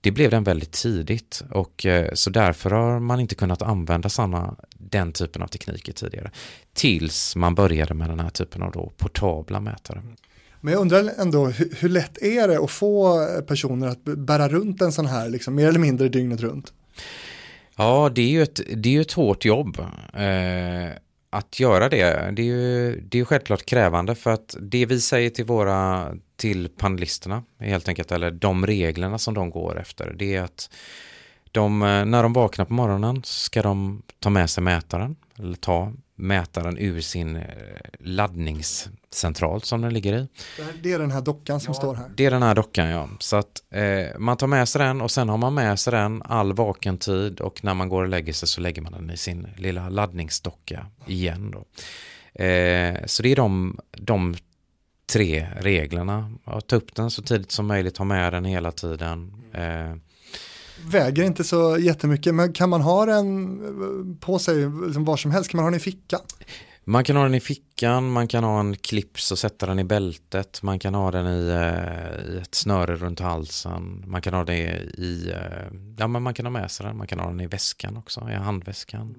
[0.00, 4.56] Det blev den väldigt tidigt och eh, så därför har man inte kunnat använda samma,
[4.78, 6.30] den typen av tekniker tidigare.
[6.72, 10.02] Tills man började med den här typen av då portabla mätare.
[10.60, 14.82] Men jag undrar ändå, hur, hur, lätt är det att få personer att bära runt
[14.82, 16.72] en sån här, liksom, mer eller mindre dygnet runt?
[17.76, 19.78] Ja, det är ju ett, det är ett hårt jobb.
[20.14, 20.90] Eh,
[21.30, 25.30] att göra det, det är ju det är självklart krävande för att det vi säger
[25.30, 30.42] till våra, till panelisterna helt enkelt, eller de reglerna som de går efter, det är
[30.42, 30.70] att
[31.52, 35.92] de, eh, när de vaknar på morgonen ska de ta med sig mätaren, eller ta
[36.18, 37.44] mätaren ur sin eh,
[37.98, 40.28] laddningscentral som den ligger i.
[40.82, 42.10] Det är den här dockan som ja, står här.
[42.16, 43.08] Det är den här dockan ja.
[43.20, 46.22] Så att eh, man tar med sig den och sen har man med sig den
[46.22, 49.16] all vaken tid och när man går och lägger sig så lägger man den i
[49.16, 51.50] sin lilla laddningsdocka igen.
[51.50, 51.64] Då.
[52.44, 54.36] Eh, så det är de, de
[55.12, 56.32] tre reglerna.
[56.66, 59.32] Ta upp den så tidigt som möjligt, ha med den hela tiden.
[59.52, 59.94] Eh,
[60.86, 65.30] väger inte så jättemycket, men kan man ha den eh, på sig liksom var som
[65.30, 65.50] helst?
[65.50, 66.20] Kan man ha den i fickan?
[66.84, 69.84] Man kan ha den i fickan, man kan ha en clips och sätta den i
[69.84, 74.44] bältet, man kan ha den i, eh, i ett snöre runt halsen, man kan ha
[74.44, 74.58] det
[74.94, 77.46] i, eh, ja men man kan ha med sig den, man kan ha den i
[77.46, 79.14] väskan också, i handväskan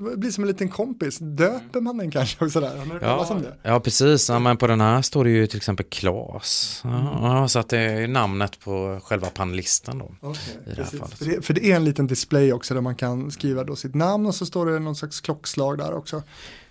[0.00, 2.98] blir som en liten kompis, döper man den kanske också där?
[3.00, 7.36] Ja, ja, precis, ja, men på den här står det ju till exempel Klas, ja,
[7.36, 7.48] mm.
[7.48, 10.28] så att det är namnet på själva panelisten då.
[10.28, 11.18] Okay, i det här fallet.
[11.18, 13.94] För det, för det är en liten display också där man kan skriva då sitt
[13.94, 16.22] namn och så står det någon slags klockslag där också.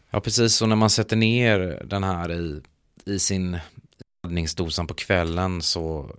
[0.09, 0.61] Ja, precis.
[0.61, 2.61] Och när man sätter ner den här i,
[3.05, 3.57] i sin
[4.23, 6.15] laddningsdosan på kvällen så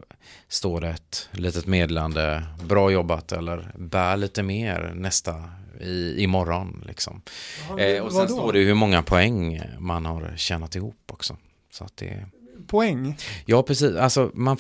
[0.49, 5.51] står det ett litet meddelande, bra jobbat eller bär lite mer nästa
[5.81, 6.85] i, imorgon.
[6.87, 7.23] Liksom.
[7.69, 11.37] Ja, eh, och sen står det hur många poäng man har tjänat ihop också.
[11.71, 12.27] Så att det...
[12.67, 13.17] Poäng?
[13.45, 13.97] Ja, precis.
[13.97, 14.57] Alltså, man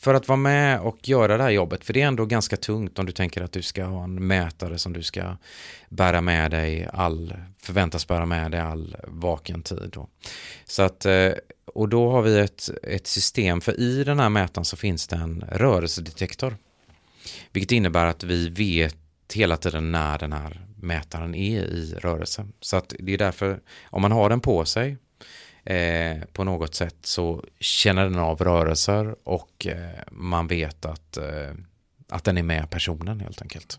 [0.00, 2.98] för att vara med och göra det här jobbet, för det är ändå ganska tungt
[2.98, 5.36] om du tänker att du ska ha en mätare som du ska
[5.88, 9.90] bära med dig all, förväntas bära med dig all vaken tid.
[9.92, 10.08] Då.
[10.64, 11.30] Så att, eh,
[11.64, 15.16] och då har vi ett, ett system, för i den här mätaren så finns det
[15.16, 16.56] en rörelsedetektor.
[17.52, 18.96] Vilket innebär att vi vet
[19.32, 22.46] hela tiden när den här mätaren är i rörelse.
[22.60, 24.96] Så att det är därför, om man har den på sig
[25.64, 31.54] eh, på något sätt så känner den av rörelser och eh, man vet att, eh,
[32.08, 33.78] att den är med personen helt enkelt.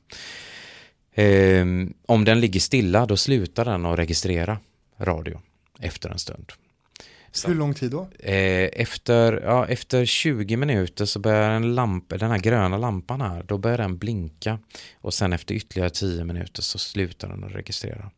[1.14, 1.66] Eh,
[2.06, 4.60] om den ligger stilla då slutar den att registrera
[4.98, 5.42] radio
[5.80, 6.52] efter en stund.
[7.32, 8.08] Så, Hur lång tid då?
[8.20, 13.44] Eh, efter, ja, efter 20 minuter så börjar en lampa, den här gröna lampan här,
[13.44, 14.60] då börjar den blinka.
[15.02, 18.12] Och sen efter ytterligare 10 minuter så slutar den att registrera.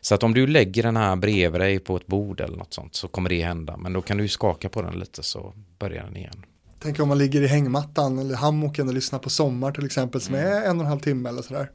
[0.00, 2.94] Så att om du lägger den här bredvid dig på ett bord eller något sånt
[2.94, 3.76] så kommer det hända.
[3.76, 6.44] Men då kan du skaka på den lite så börjar den igen.
[6.82, 10.34] Tänk om man ligger i hängmattan eller hammocken och lyssnar på Sommar till exempel som
[10.34, 11.70] är en och en halv timme eller sådär.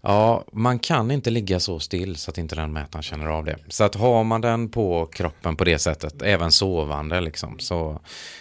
[0.00, 3.58] Ja, man kan inte ligga så still så att inte den mätaren känner av det.
[3.68, 8.00] Så att har man den på kroppen på det sättet, även sovande liksom, så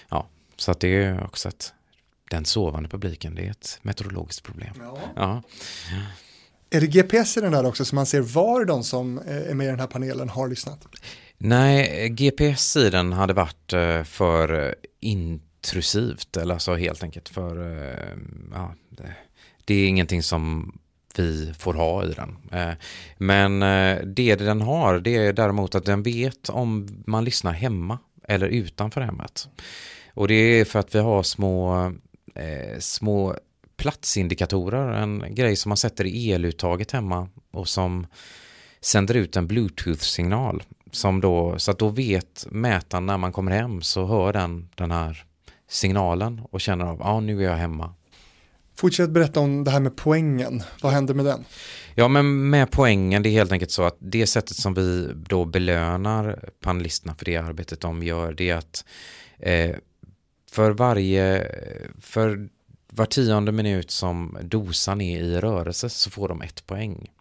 [0.10, 1.74] ja, så att det är också ett,
[2.30, 4.74] den sovande publiken, det är ett meteorologiskt problem.
[4.80, 4.98] Ja.
[5.16, 5.42] ja.
[6.70, 9.68] Är det GPS i den där också så man ser var de som är med
[9.68, 10.80] i den här panelen har lyssnat?
[11.38, 14.76] Nej, GPS i den hade varit eh, för
[15.58, 18.18] intrusivt, eller alltså helt enkelt för, eh,
[18.54, 19.14] ja, det,
[19.66, 20.74] det är ingenting som
[21.16, 22.38] vi får ha i den.
[22.52, 22.74] Eh,
[23.18, 28.00] men eh, det den har, det är däremot att den vet om man lyssnar hemma
[28.24, 29.48] eller utanför hemmet.
[30.14, 31.92] Och det är för att vi har små,
[32.80, 33.36] små
[33.78, 38.08] platsindikatorer, en grej som man sätter i eluttaget hemma och som
[38.82, 40.64] sänder ut en bluetooth-signal.
[40.92, 44.92] Som då, så att då vet mätaren när man kommer hem så hör den den
[44.92, 45.27] här
[45.70, 47.94] signalen och känner av, ja nu är jag hemma.
[48.76, 51.46] Fortsätt berätta om det här med poängen, vad händer med den?
[51.96, 55.46] Ja men med poängen, det är helt enkelt så att det sättet som vi då
[55.46, 58.86] belönar panelisterna för det arbetet de gör, det är att
[59.40, 59.76] eh,
[60.52, 61.52] för varje,
[62.02, 62.50] för
[62.90, 67.12] var tionde minut som dosan är i rörelse så får de ett poäng.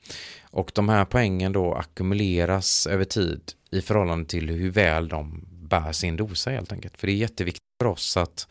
[0.42, 3.40] Och de här poängen då ackumuleras över tid
[3.70, 6.98] i förhållande till hur väl de bär sin dosa helt enkelt.
[6.98, 8.48] För det är jätteviktigt för oss att,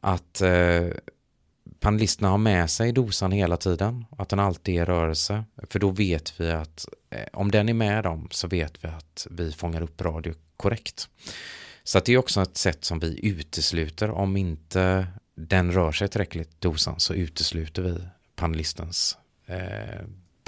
[0.00, 0.88] att eh,
[1.80, 5.44] panelisterna har med sig dosan hela tiden, att den alltid är i rörelse.
[5.70, 9.26] För då vet vi att eh, om den är med dem så vet vi att
[9.30, 11.08] vi fångar upp radio korrekt.
[11.84, 16.08] Så att det är också ett sätt som vi utesluter om inte den rör sig
[16.08, 17.98] tillräckligt dosan så utesluter vi
[18.36, 20.00] panelistens eh,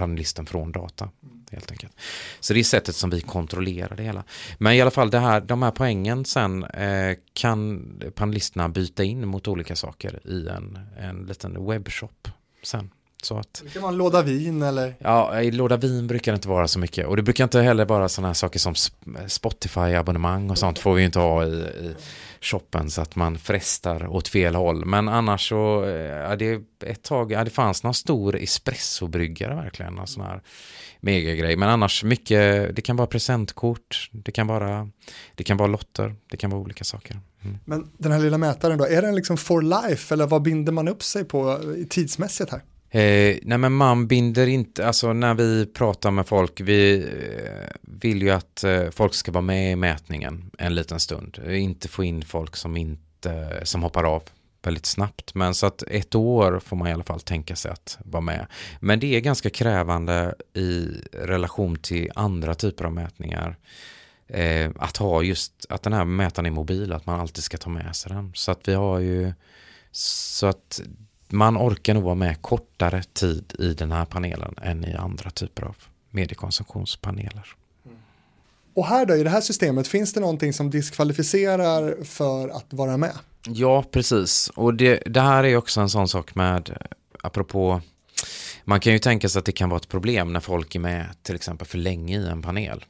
[0.02, 1.10] panelisten från data.
[1.50, 1.92] Helt enkelt.
[2.40, 4.24] Så det är sättet som vi kontrollerar det hela.
[4.58, 7.84] Men i alla fall det här, de här poängen sen eh, kan
[8.14, 12.28] panelisterna byta in mot olika saker i en, en liten webbshop
[12.62, 12.90] sen.
[13.24, 14.94] Så att, det kan vara en låda vin eller?
[14.98, 17.06] Ja, i låda vin brukar det inte vara så mycket.
[17.06, 18.74] Och det brukar inte heller vara sådana här saker som
[19.26, 21.94] Spotify-abonnemang och sånt får vi inte ha i, i
[22.40, 24.84] shoppen så att man frestar åt fel håll.
[24.84, 29.94] Men annars så, eh, ja, det ett tag, ja, det fanns någon stor espressobryggare verkligen,
[29.94, 30.42] någon sån här
[31.00, 31.56] megagrej.
[31.56, 34.88] Men annars mycket, det kan vara presentkort, det kan vara,
[35.34, 37.20] det kan vara lotter, det kan vara olika saker.
[37.44, 37.58] Mm.
[37.64, 40.88] Men den här lilla mätaren då, är den liksom for life eller vad binder man
[40.88, 42.62] upp sig på tidsmässigt här?
[42.94, 48.22] Eh, nej men man binder inte, alltså när vi pratar med folk, vi eh, vill
[48.22, 51.38] ju att eh, folk ska vara med i mätningen en liten stund.
[51.48, 54.22] Inte få in folk som inte, som hoppar av
[54.62, 55.34] väldigt snabbt.
[55.34, 58.46] Men så att ett år får man i alla fall tänka sig att vara med.
[58.80, 63.56] Men det är ganska krävande i relation till andra typer av mätningar.
[64.28, 67.70] Eh, att ha just, att den här mätaren är mobil, att man alltid ska ta
[67.70, 68.32] med sig den.
[68.34, 69.32] Så att vi har ju,
[69.92, 70.80] så att
[71.32, 75.62] man orkar nog vara med kortare tid i den här panelen än i andra typer
[75.62, 75.76] av
[76.10, 77.46] mediekonsumtionspaneler.
[78.74, 82.96] Och här då, i det här systemet, finns det någonting som diskvalificerar för att vara
[82.96, 83.12] med?
[83.46, 84.50] Ja, precis.
[84.54, 86.76] Och det, det här är också en sån sak med,
[87.22, 87.80] apropå
[88.64, 91.06] man kan ju tänka sig att det kan vara ett problem när folk är med
[91.22, 92.84] till exempel för länge i en panel.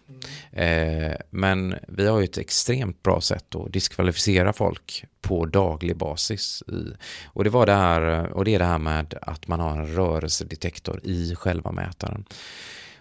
[0.53, 1.11] Mm.
[1.11, 6.63] Eh, men vi har ju ett extremt bra sätt att diskvalificera folk på daglig basis.
[6.69, 9.71] I, och, det var det här, och det är det här med att man har
[9.71, 12.25] en rörelsedetektor i själva mätaren.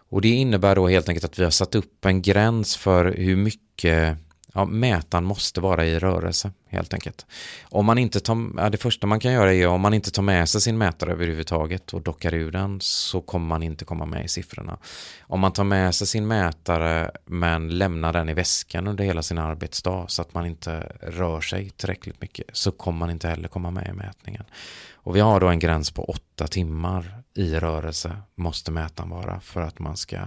[0.09, 3.35] Och det innebär då helt enkelt att vi har satt upp en gräns för hur
[3.35, 4.17] mycket
[4.53, 7.25] ja, mätaren måste vara i rörelse helt enkelt.
[7.63, 10.23] Om man inte tar, ja, det första man kan göra är om man inte tar
[10.23, 14.25] med sig sin mätare överhuvudtaget och dockar ur den så kommer man inte komma med
[14.25, 14.77] i siffrorna.
[15.21, 19.37] Om man tar med sig sin mätare men lämnar den i väskan under hela sin
[19.37, 23.71] arbetsdag så att man inte rör sig tillräckligt mycket så kommer man inte heller komma
[23.71, 24.43] med i mätningen.
[25.03, 29.61] Och vi har då en gräns på åtta timmar i rörelse måste mätaren vara för
[29.61, 30.17] att man ska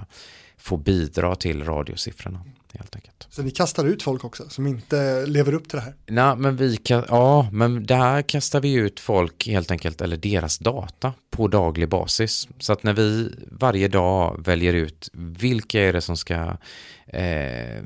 [0.64, 2.40] få bidra till radiosiffrorna
[2.72, 3.26] helt enkelt.
[3.30, 5.94] Så ni kastar ut folk också som inte lever upp till det här?
[6.06, 10.58] Nej, men vi kan, ja, men där kastar vi ut folk helt enkelt, eller deras
[10.58, 12.48] data på daglig basis.
[12.58, 16.56] Så att när vi varje dag väljer ut vilka är det som ska
[17.06, 17.82] eh,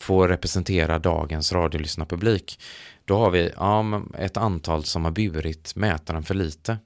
[0.00, 2.60] få representera dagens radiolyssnarpublik,
[3.04, 6.78] då har vi ja, ett antal som har burit mätaren för lite.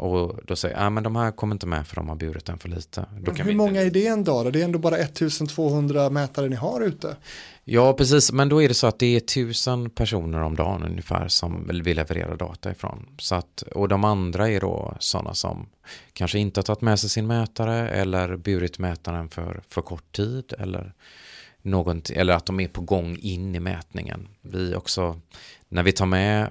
[0.00, 2.58] Och då säger jag, men de här kommer inte med för de har burit den
[2.58, 3.04] för lite.
[3.36, 4.50] hur många är det en dag då?
[4.50, 7.16] Det är ändå bara 1200 mätare ni har ute.
[7.64, 8.32] Ja, precis.
[8.32, 11.82] Men då är det så att det är tusen personer om dagen ungefär som vill
[11.82, 13.06] leverera data ifrån.
[13.18, 15.66] Så att, och de andra är då sådana som
[16.12, 20.52] kanske inte har tagit med sig sin mätare eller burit mätaren för, för kort tid
[20.58, 20.94] eller,
[21.62, 24.28] någon, eller att de är på gång in i mätningen.
[24.42, 25.20] Vi också,
[25.68, 26.50] när vi tar med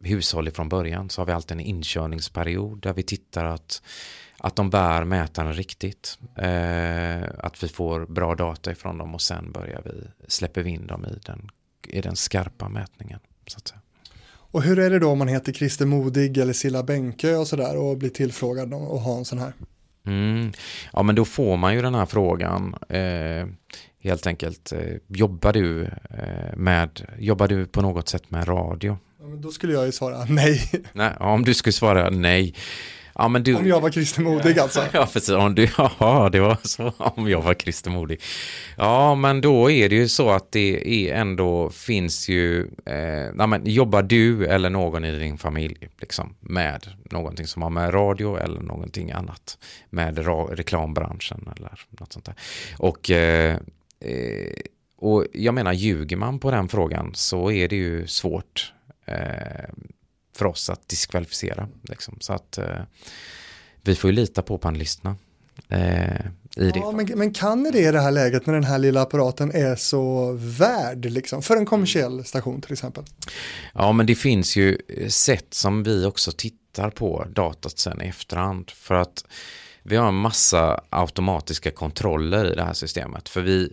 [0.00, 3.82] hushåll från början så har vi alltid en inkörningsperiod där vi tittar att,
[4.38, 6.18] att de bär mätaren riktigt.
[6.36, 10.86] Eh, att vi får bra data ifrån dem och sen börjar vi, släpper vi in
[10.86, 11.50] dem i den,
[11.88, 13.20] i den skarpa mätningen.
[13.46, 13.80] Så att säga.
[14.50, 17.76] Och hur är det då om man heter Christer Modig eller Silla Bänke och sådär
[17.76, 19.52] och blir tillfrågad och har en sån här?
[20.06, 20.52] Mm.
[20.92, 22.74] Ja men då får man ju den här frågan.
[22.88, 23.46] Eh,
[24.00, 28.98] helt enkelt, eh, jobbar du eh, med, jobbar du på något sätt med radio?
[29.20, 30.70] Men då skulle jag ju svara nej.
[30.92, 32.54] Nej, om du skulle svara nej.
[33.14, 33.54] Ja, men du...
[33.54, 34.84] Om jag var Christer Modig alltså.
[34.92, 35.30] ja, precis.
[35.30, 36.92] Om du, ja, det var så.
[36.98, 38.22] Om jag var Christer Modig.
[38.76, 43.46] Ja, men då är det ju så att det är ändå finns ju, eh, ja,
[43.46, 48.36] men jobbar du eller någon i din familj liksom, med någonting som har med radio
[48.36, 49.58] eller någonting annat
[49.90, 50.18] med
[50.58, 52.34] reklambranschen eller något sånt där.
[52.78, 53.56] Och, eh,
[54.00, 54.52] eh,
[55.00, 58.72] och jag menar, ljuger man på den frågan så är det ju svårt
[60.36, 61.68] för oss att diskvalificera.
[61.82, 62.16] Liksom.
[62.20, 62.80] Så att eh,
[63.82, 65.16] vi får ju lita på panelisterna.
[65.68, 69.52] Eh, ja, men, men, kan det i det här läget när den här lilla apparaten
[69.54, 73.04] är så värd liksom, för en kommersiell station till exempel?
[73.74, 74.78] Ja, men det finns ju
[75.08, 79.24] sätt som vi också tittar på datat sen i efterhand för att
[79.82, 83.28] vi har en massa automatiska kontroller i det här systemet.
[83.28, 83.72] För vi,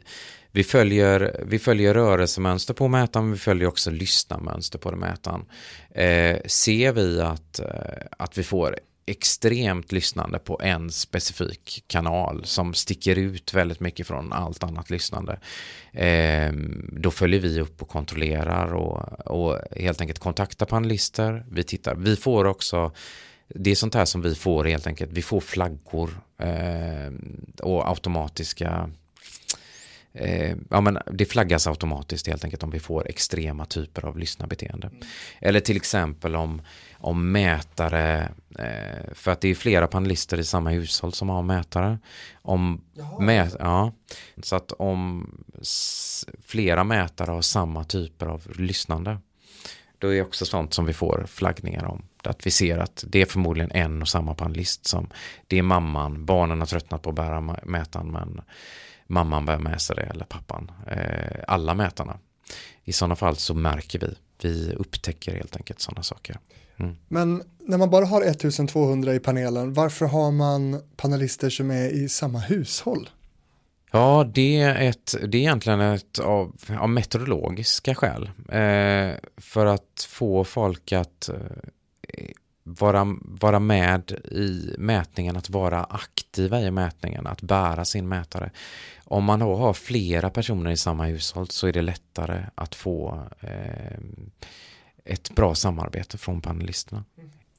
[0.56, 5.46] vi följer, vi följer rörelsemönster på mätaren, vi följer också lyssnarmönster på mätaren.
[5.90, 12.74] Eh, ser vi att, eh, att vi får extremt lyssnande på en specifik kanal som
[12.74, 15.40] sticker ut väldigt mycket från allt annat lyssnande.
[15.92, 16.52] Eh,
[16.92, 21.46] då följer vi upp och kontrollerar och, och helt enkelt kontaktar panelister.
[21.52, 22.92] Vi tittar, vi får också
[23.48, 25.12] det är sånt här som vi får helt enkelt.
[25.12, 27.14] Vi får flaggor eh,
[27.62, 28.90] och automatiska
[30.16, 34.88] eh, ja, men det flaggas automatiskt helt enkelt om vi får extrema typer av lyssnarbeteende.
[34.88, 35.02] Mm.
[35.42, 36.62] Eller till exempel om,
[36.94, 42.00] om mätare, eh, för att det är flera panelister i samma hushåll som har mätare.
[42.42, 42.82] Om
[43.20, 43.94] mä, ja,
[44.44, 45.32] så att om
[46.46, 49.18] flera mätare har samma typer av lyssnande,
[50.00, 52.06] då är det också sånt som vi får flaggningar om.
[52.24, 55.08] Att vi ser att det är förmodligen en och samma panelist som
[55.48, 58.42] det är mamman, barnen har tröttnat på att bära mätaren men
[59.08, 60.72] mamman bär med sig det eller pappan.
[60.88, 62.20] Eh, alla mätarna.
[62.84, 64.16] I sådana fall så märker vi.
[64.42, 66.40] Vi upptäcker helt enkelt sådana saker.
[66.78, 66.96] Mm.
[67.08, 72.10] Men när man bara har 1200 i panelen, varför har man panelister som är i
[72.10, 73.10] samma hushåll?
[73.92, 78.30] Ja, det är, ett, det är egentligen ett av, av meteorologiska skäl.
[78.50, 81.36] Eh, för att få folk att eh,
[82.66, 88.52] vara, vara med i mätningen, att vara aktiva i mätningen, att bära sin mätare.
[89.04, 93.28] Om man då har flera personer i samma hushåll så är det lättare att få
[93.40, 94.00] eh,
[95.06, 97.04] ett bra samarbete från panelisterna.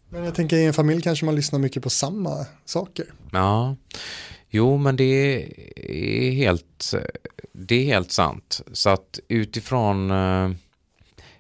[0.09, 3.07] Men jag tänker i en familj kanske man lyssnar mycket på samma saker.
[3.33, 3.77] Ja,
[4.49, 5.45] jo men det
[5.77, 6.95] är helt,
[7.53, 8.61] det är helt sant.
[8.73, 10.51] Så att utifrån eh,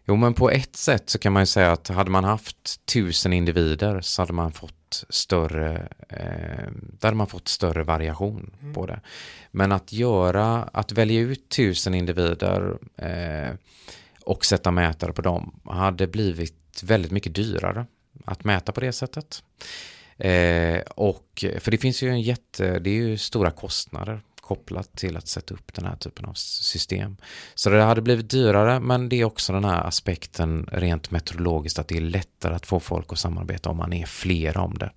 [0.08, 3.32] Jo, men på ett sätt så kan man ju säga att hade man haft tusen
[3.32, 8.74] individer så hade man fått större, eh, där man fått större variation mm.
[8.74, 9.00] på det.
[9.50, 13.54] Men att göra, att välja ut tusen individer eh,
[14.24, 17.86] och sätta mätare på dem hade blivit väldigt mycket dyrare
[18.24, 19.42] att mäta på det sättet.
[20.18, 25.16] Eh, och, för det finns ju en jätte, det är ju stora kostnader kopplat till
[25.16, 27.16] att sätta upp den här typen av system.
[27.54, 31.88] Så det hade blivit dyrare men det är också den här aspekten rent meteorologiskt att
[31.88, 34.92] det är lättare att få folk att samarbeta om man är flera om det.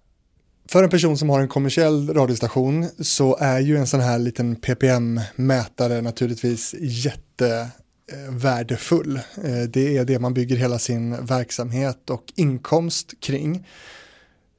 [0.69, 4.55] För en person som har en kommersiell radiostation så är ju en sån här liten
[4.55, 9.15] ppm-mätare naturligtvis jättevärdefull.
[9.15, 9.21] Eh,
[9.69, 13.67] det är det man bygger hela sin verksamhet och inkomst kring.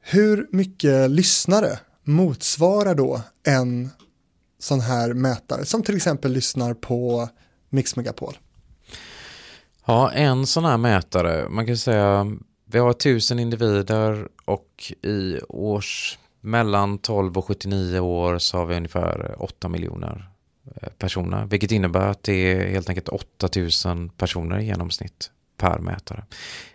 [0.01, 3.91] Hur mycket lyssnare motsvarar då en
[4.61, 7.29] sån här mätare som till exempel lyssnar på
[7.69, 8.39] Mix Megapol?
[9.85, 12.37] Ja, en sån här mätare, man kan säga
[12.73, 18.77] vi har tusen individer och i års mellan 12 och 79 år så har vi
[18.77, 20.31] ungefär 8 miljoner
[20.65, 26.25] eh, personer, vilket innebär att det är helt enkelt 8000 personer i genomsnitt per mätare.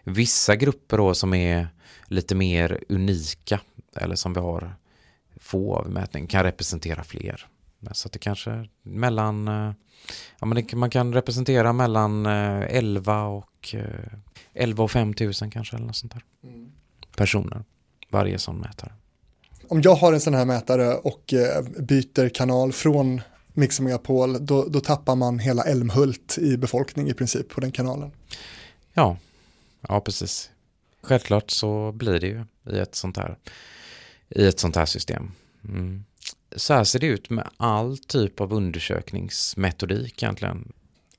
[0.03, 1.67] Vissa grupper då som är
[2.05, 3.59] lite mer unika
[3.95, 4.75] eller som vi har
[5.39, 7.47] få av mätning kan representera fler.
[7.93, 9.73] Så att det kanske mellan, eh,
[10.39, 13.75] ja men det, man kan representera mellan 11 eh, och
[14.53, 16.23] 11 och 5 000 kanske eller något sånt där.
[16.43, 16.71] Mm.
[17.15, 17.63] Personer,
[18.09, 18.93] varje sån mätare.
[19.67, 24.65] Om jag har en sån här mätare och eh, byter kanal från Mix Megapol, då,
[24.65, 28.11] då tappar man hela Älmhult i befolkning i princip på den kanalen.
[28.93, 29.17] Ja,
[29.87, 30.49] ja precis.
[31.01, 33.37] Självklart så blir det ju i ett sånt här,
[34.29, 35.31] i ett sånt här system.
[35.63, 36.03] Mm
[36.55, 40.71] så här ser det ut med all typ av undersökningsmetodik egentligen.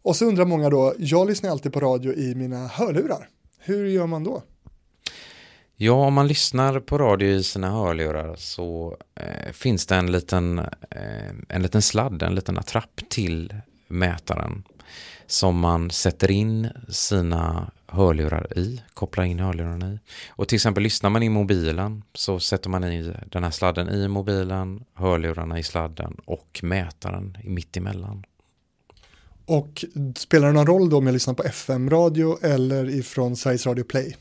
[0.03, 3.29] Och så undrar många då, jag lyssnar alltid på radio i mina hörlurar.
[3.59, 4.43] Hur gör man då?
[5.77, 10.59] Ja, om man lyssnar på radio i sina hörlurar så eh, finns det en liten,
[10.91, 13.55] eh, en liten sladd, en liten attrapp till
[13.89, 14.63] mätaren
[15.27, 19.99] som man sätter in sina hörlurar i, kopplar in hörlurarna i.
[20.29, 24.09] Och till exempel lyssnar man i mobilen så sätter man i den här sladden i
[24.09, 28.25] mobilen, hörlurarna i sladden och mätaren mitt emellan.
[29.47, 29.85] Och
[30.17, 34.17] spelar det någon roll då om jag lyssnar på FM-radio eller ifrån Sveriges Radio Play?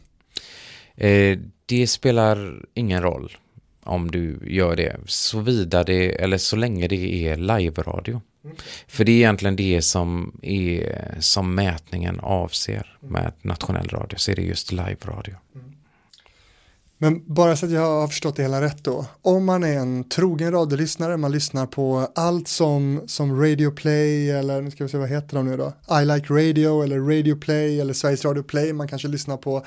[0.95, 3.37] Eh, det spelar ingen roll
[3.83, 8.21] om du gör det, såvida det, eller så länge det är live-radio.
[8.87, 14.35] För det är egentligen det som, är, som mätningen avser med nationell radio, så är
[14.35, 15.35] det just live-radio.
[15.55, 15.75] Mm.
[16.97, 19.05] Men bara så att jag har förstått det hela rätt då.
[19.21, 24.61] Om man är en trogen radiolyssnare, man lyssnar på allt som, som Radio Play eller
[24.61, 25.73] nu ska vi se vad heter de nu då?
[26.01, 28.73] I Like Radio eller Radio Play eller Sveriges Radio Play.
[28.73, 29.65] Man kanske lyssnar på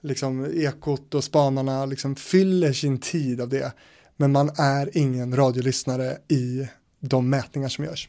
[0.00, 3.72] liksom Ekot och Spanarna, liksom fyller sin tid av det.
[4.16, 6.68] Men man är ingen radiolyssnare i
[7.00, 8.08] de mätningar som görs.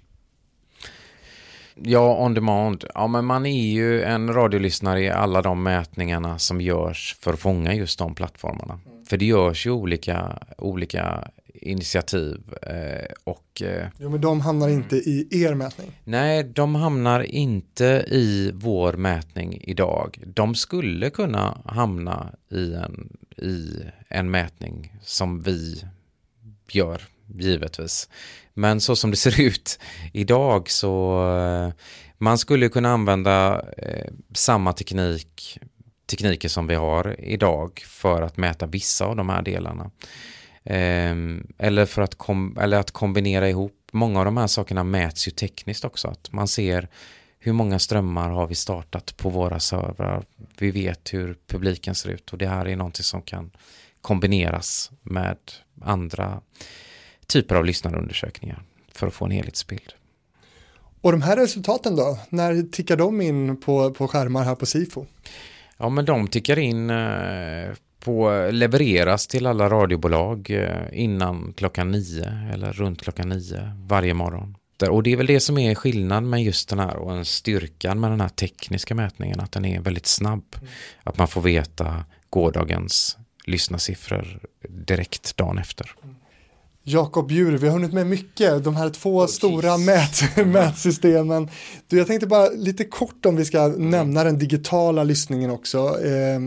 [1.76, 2.86] Ja, on demand.
[2.94, 7.40] Ja, men man är ju en radiolyssnare i alla de mätningarna som görs för att
[7.40, 8.80] fånga just de plattformarna.
[8.86, 9.06] Mm.
[9.06, 13.62] För det görs ju olika, olika initiativ eh, och...
[13.62, 15.92] Eh, jo, men de hamnar inte i er mätning?
[16.04, 20.24] Nej, de hamnar inte i vår mätning idag.
[20.26, 25.84] De skulle kunna hamna i en, i en mätning som vi
[26.72, 27.02] gör
[27.40, 28.10] givetvis.
[28.54, 29.80] Men så som det ser ut
[30.14, 31.74] idag så eh,
[32.18, 35.60] man skulle kunna använda eh, samma teknik,
[36.06, 39.92] tekniker som vi har idag för att mäta vissa av de här delarna.
[40.64, 43.78] Ehm, eller, för att kom, eller att kombinera ihop.
[43.92, 46.08] Många av de här sakerna mäts ju tekniskt också.
[46.08, 46.90] Att man ser
[47.40, 50.26] hur många strömmar har vi startat på våra servrar.
[50.58, 53.52] Vi vet hur publiken ser ut och det här är någonting som kan
[54.02, 55.38] kombineras med
[55.82, 56.42] andra
[57.32, 58.64] typer av lyssnarundersökningar
[58.94, 59.94] för att få en helhetsbild.
[61.02, 65.06] Och de här resultaten då, när tickar de in på, på skärmar här på SIFO?
[65.78, 72.50] Ja men de tickar in eh, på, levereras till alla radiobolag eh, innan klockan nio
[72.54, 74.58] eller runt klockan nio varje morgon.
[74.90, 78.00] Och det är väl det som är skillnaden med just den här och en styrkan
[78.00, 80.56] med den här tekniska mätningen, att den är väldigt snabb.
[80.56, 80.68] Mm.
[81.04, 85.92] Att man får veta gårdagens lyssnarsiffror direkt dagen efter.
[86.04, 86.16] Mm.
[86.84, 91.50] Jakob Bjur, vi har hunnit med mycket, de här två oh, stora mät, mätsystemen.
[91.88, 95.78] Du, jag tänkte bara lite kort om vi ska nämna den digitala lyssningen också.
[95.78, 96.40] Eh,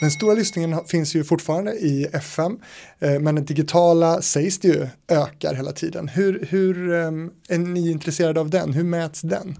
[0.00, 2.58] den stora lyssningen finns ju fortfarande i FM,
[2.98, 6.08] eh, men den digitala sägs det ju ökar hela tiden.
[6.08, 7.10] Hur, hur eh,
[7.48, 8.72] är ni intresserade av den?
[8.72, 9.56] Hur mäts den?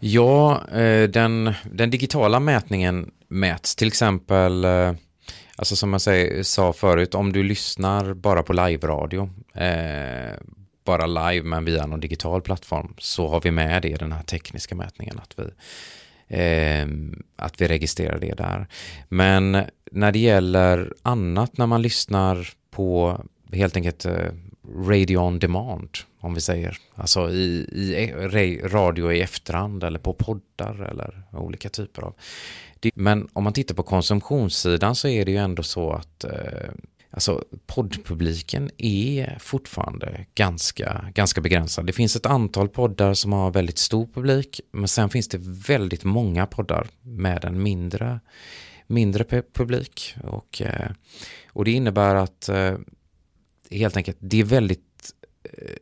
[0.00, 4.92] Ja, eh, den, den digitala mätningen mäts till exempel eh,
[5.58, 10.36] Alltså som jag säger, sa förut, om du lyssnar bara på live-radio, eh,
[10.84, 14.22] bara live men via någon digital plattform, så har vi med det i den här
[14.22, 15.44] tekniska mätningen, att vi,
[16.28, 16.86] eh,
[17.36, 18.66] att vi registrerar det där.
[19.08, 23.20] Men när det gäller annat, när man lyssnar på
[23.52, 24.32] helt enkelt eh,
[24.86, 25.90] radio on demand,
[26.20, 31.68] om vi säger, alltså i, i eh, radio i efterhand eller på poddar eller olika
[31.68, 32.14] typer av
[32.94, 36.70] men om man tittar på konsumtionssidan så är det ju ändå så att eh,
[37.10, 41.86] alltså poddpubliken är fortfarande ganska, ganska begränsad.
[41.86, 46.04] Det finns ett antal poddar som har väldigt stor publik, men sen finns det väldigt
[46.04, 48.20] många poddar med en mindre,
[48.86, 50.14] mindre publik.
[50.24, 50.90] Och, eh,
[51.52, 52.74] och det innebär att eh,
[53.70, 55.12] helt enkelt, det är väldigt
[55.44, 55.76] eh,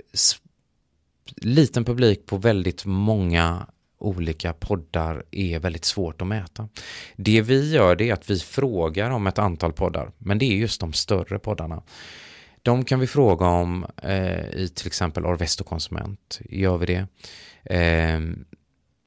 [1.36, 3.66] liten publik på väldigt många
[3.98, 6.68] olika poddar är väldigt svårt att mäta.
[7.16, 10.56] Det vi gör det är att vi frågar om ett antal poddar, men det är
[10.56, 11.82] just de större poddarna.
[12.62, 16.40] De kan vi fråga om eh, i till exempel Orvesto Konsument.
[16.44, 17.06] Gör vi det,
[17.74, 18.20] eh,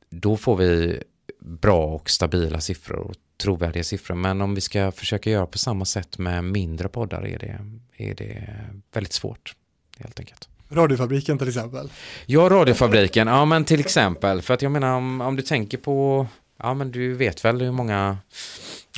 [0.10, 1.04] då får vi
[1.40, 4.16] bra och stabila siffror och trovärdiga siffror.
[4.16, 7.60] Men om vi ska försöka göra på samma sätt med mindre poddar är det,
[7.98, 8.56] är det
[8.94, 9.56] väldigt svårt
[9.98, 10.50] helt enkelt.
[10.72, 11.90] Radiofabriken till exempel.
[12.26, 14.42] Ja, radiofabriken, ja men till exempel.
[14.42, 17.72] För att jag menar om, om du tänker på, ja men du vet väl hur
[17.72, 18.18] många,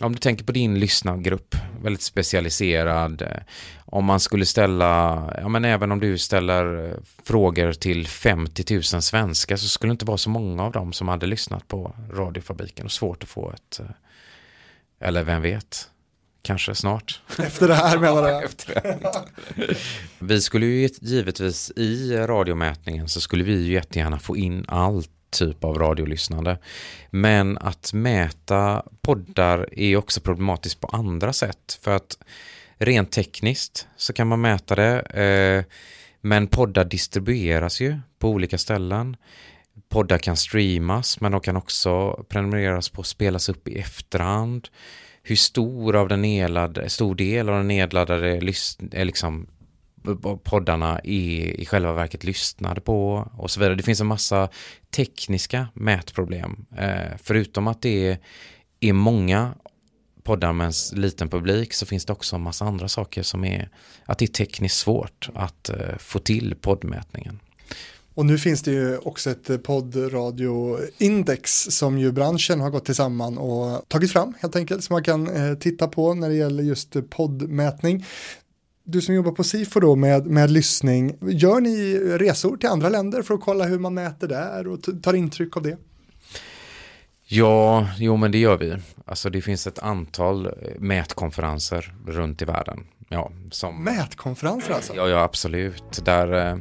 [0.02, 3.22] om du tänker på din lyssnargrupp, väldigt specialiserad.
[3.22, 3.38] Eh,
[3.86, 8.84] om man skulle ställa, ja men även om du ställer eh, frågor till 50 000
[8.84, 12.86] svenskar så skulle det inte vara så många av dem som hade lyssnat på radiofabriken
[12.86, 15.90] och svårt att få ett, eh, eller vem vet,
[16.42, 17.22] Kanske snart.
[17.40, 18.30] Efter det här menar du?
[18.46, 18.98] Efter
[20.20, 25.64] vi skulle ju givetvis i radiomätningen så skulle vi ju jättegärna få in all typ
[25.64, 26.58] av radiolyssnande.
[27.10, 31.80] Men att mäta poddar är också problematiskt på andra sätt.
[31.82, 32.18] För att
[32.78, 35.00] rent tekniskt så kan man mäta det.
[35.00, 35.76] Eh,
[36.22, 39.18] men poddar distribueras ju på olika ställen.
[39.90, 44.68] Poddar kan streamas men de kan också prenumereras på spelas upp i efterhand
[45.24, 48.42] hur stor av den nedladdade, stor del av den nedladdade eh,
[49.06, 49.48] liksom
[50.44, 53.76] poddarna är i själva verket lyssnade på och så vidare.
[53.76, 54.50] Det finns en massa
[54.96, 56.66] tekniska mätproblem.
[56.78, 58.18] Eh, förutom att det är,
[58.80, 59.54] är många
[60.24, 63.70] poddar med en liten publik så finns det också en massa andra saker som är
[64.06, 67.40] att det är tekniskt svårt att eh, få till poddmätningen.
[68.14, 73.90] Och nu finns det ju också ett poddradioindex som ju branschen har gått tillsammans och
[73.90, 78.06] tagit fram helt enkelt som man kan eh, titta på när det gäller just poddmätning.
[78.84, 83.22] Du som jobbar på SIFO då med, med lyssning, gör ni resor till andra länder
[83.22, 85.78] för att kolla hur man mäter där och tar intryck av det?
[87.34, 88.78] Ja, jo men det gör vi.
[89.06, 92.88] Alltså det finns ett antal eh, mätkonferenser runt i världen.
[93.10, 93.84] Ja, som...
[93.84, 94.96] Mätkonferenser alltså?
[94.96, 96.06] Ja, ja absolut.
[96.06, 96.58] Där eh,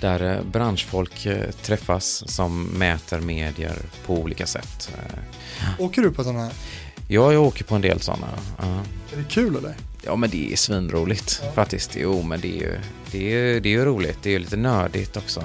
[0.00, 3.76] där eh, branschfolk eh, träffas som mäter medier
[4.06, 4.90] på olika sätt.
[4.94, 6.52] Eh, åker du på sådana här?
[7.08, 8.26] Ja, jag åker på en del sådana.
[8.62, 8.78] Uh.
[9.12, 9.74] Är det kul eller?
[10.02, 11.52] Ja, men det är svinroligt ja.
[11.52, 11.96] faktiskt.
[11.96, 12.78] Jo, men det är ju
[13.12, 14.18] det är, det är roliligt.
[14.22, 15.44] Det är lite nördigt också.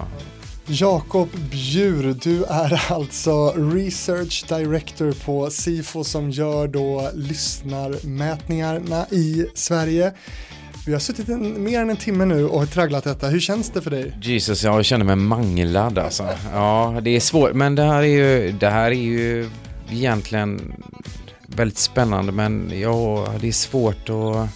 [0.66, 10.14] Jakob Bjur, du är alltså Research Director på Sifo som gör då lyssnarmätningarna i Sverige.
[10.86, 13.28] Vi har suttit en, mer än en timme nu och tragglat detta.
[13.28, 14.14] Hur känns det för dig?
[14.22, 16.30] Jesus, jag känner mig manglad alltså.
[16.54, 19.50] Ja, det är svårt, men det här är ju, det här är ju
[19.92, 20.74] egentligen
[21.48, 24.50] väldigt spännande, men ja, det är svårt att...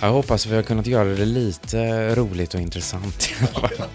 [0.00, 3.88] Jag hoppas vi har kunnat göra det lite roligt och intressant i alla fall.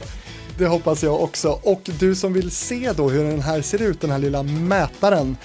[0.58, 1.60] Det hoppas jag också.
[1.64, 5.38] Och du som vill se då hur den här ser ut, den här lilla mätaren.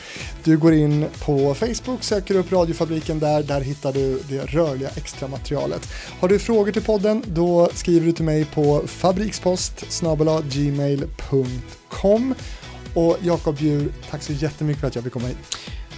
[0.45, 5.29] Du går in på Facebook, söker upp radiofabriken där, där hittar du det rörliga extra
[5.29, 5.89] materialet.
[6.21, 9.85] Har du frågor till podden, då skriver du till mig på fabrikspost
[10.51, 12.35] gmail.com.
[12.95, 15.39] Och Jakob Bjur, tack så jättemycket för att jag fick komma hit.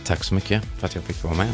[0.04, 1.48] Tack så mycket för att jag fick vara med.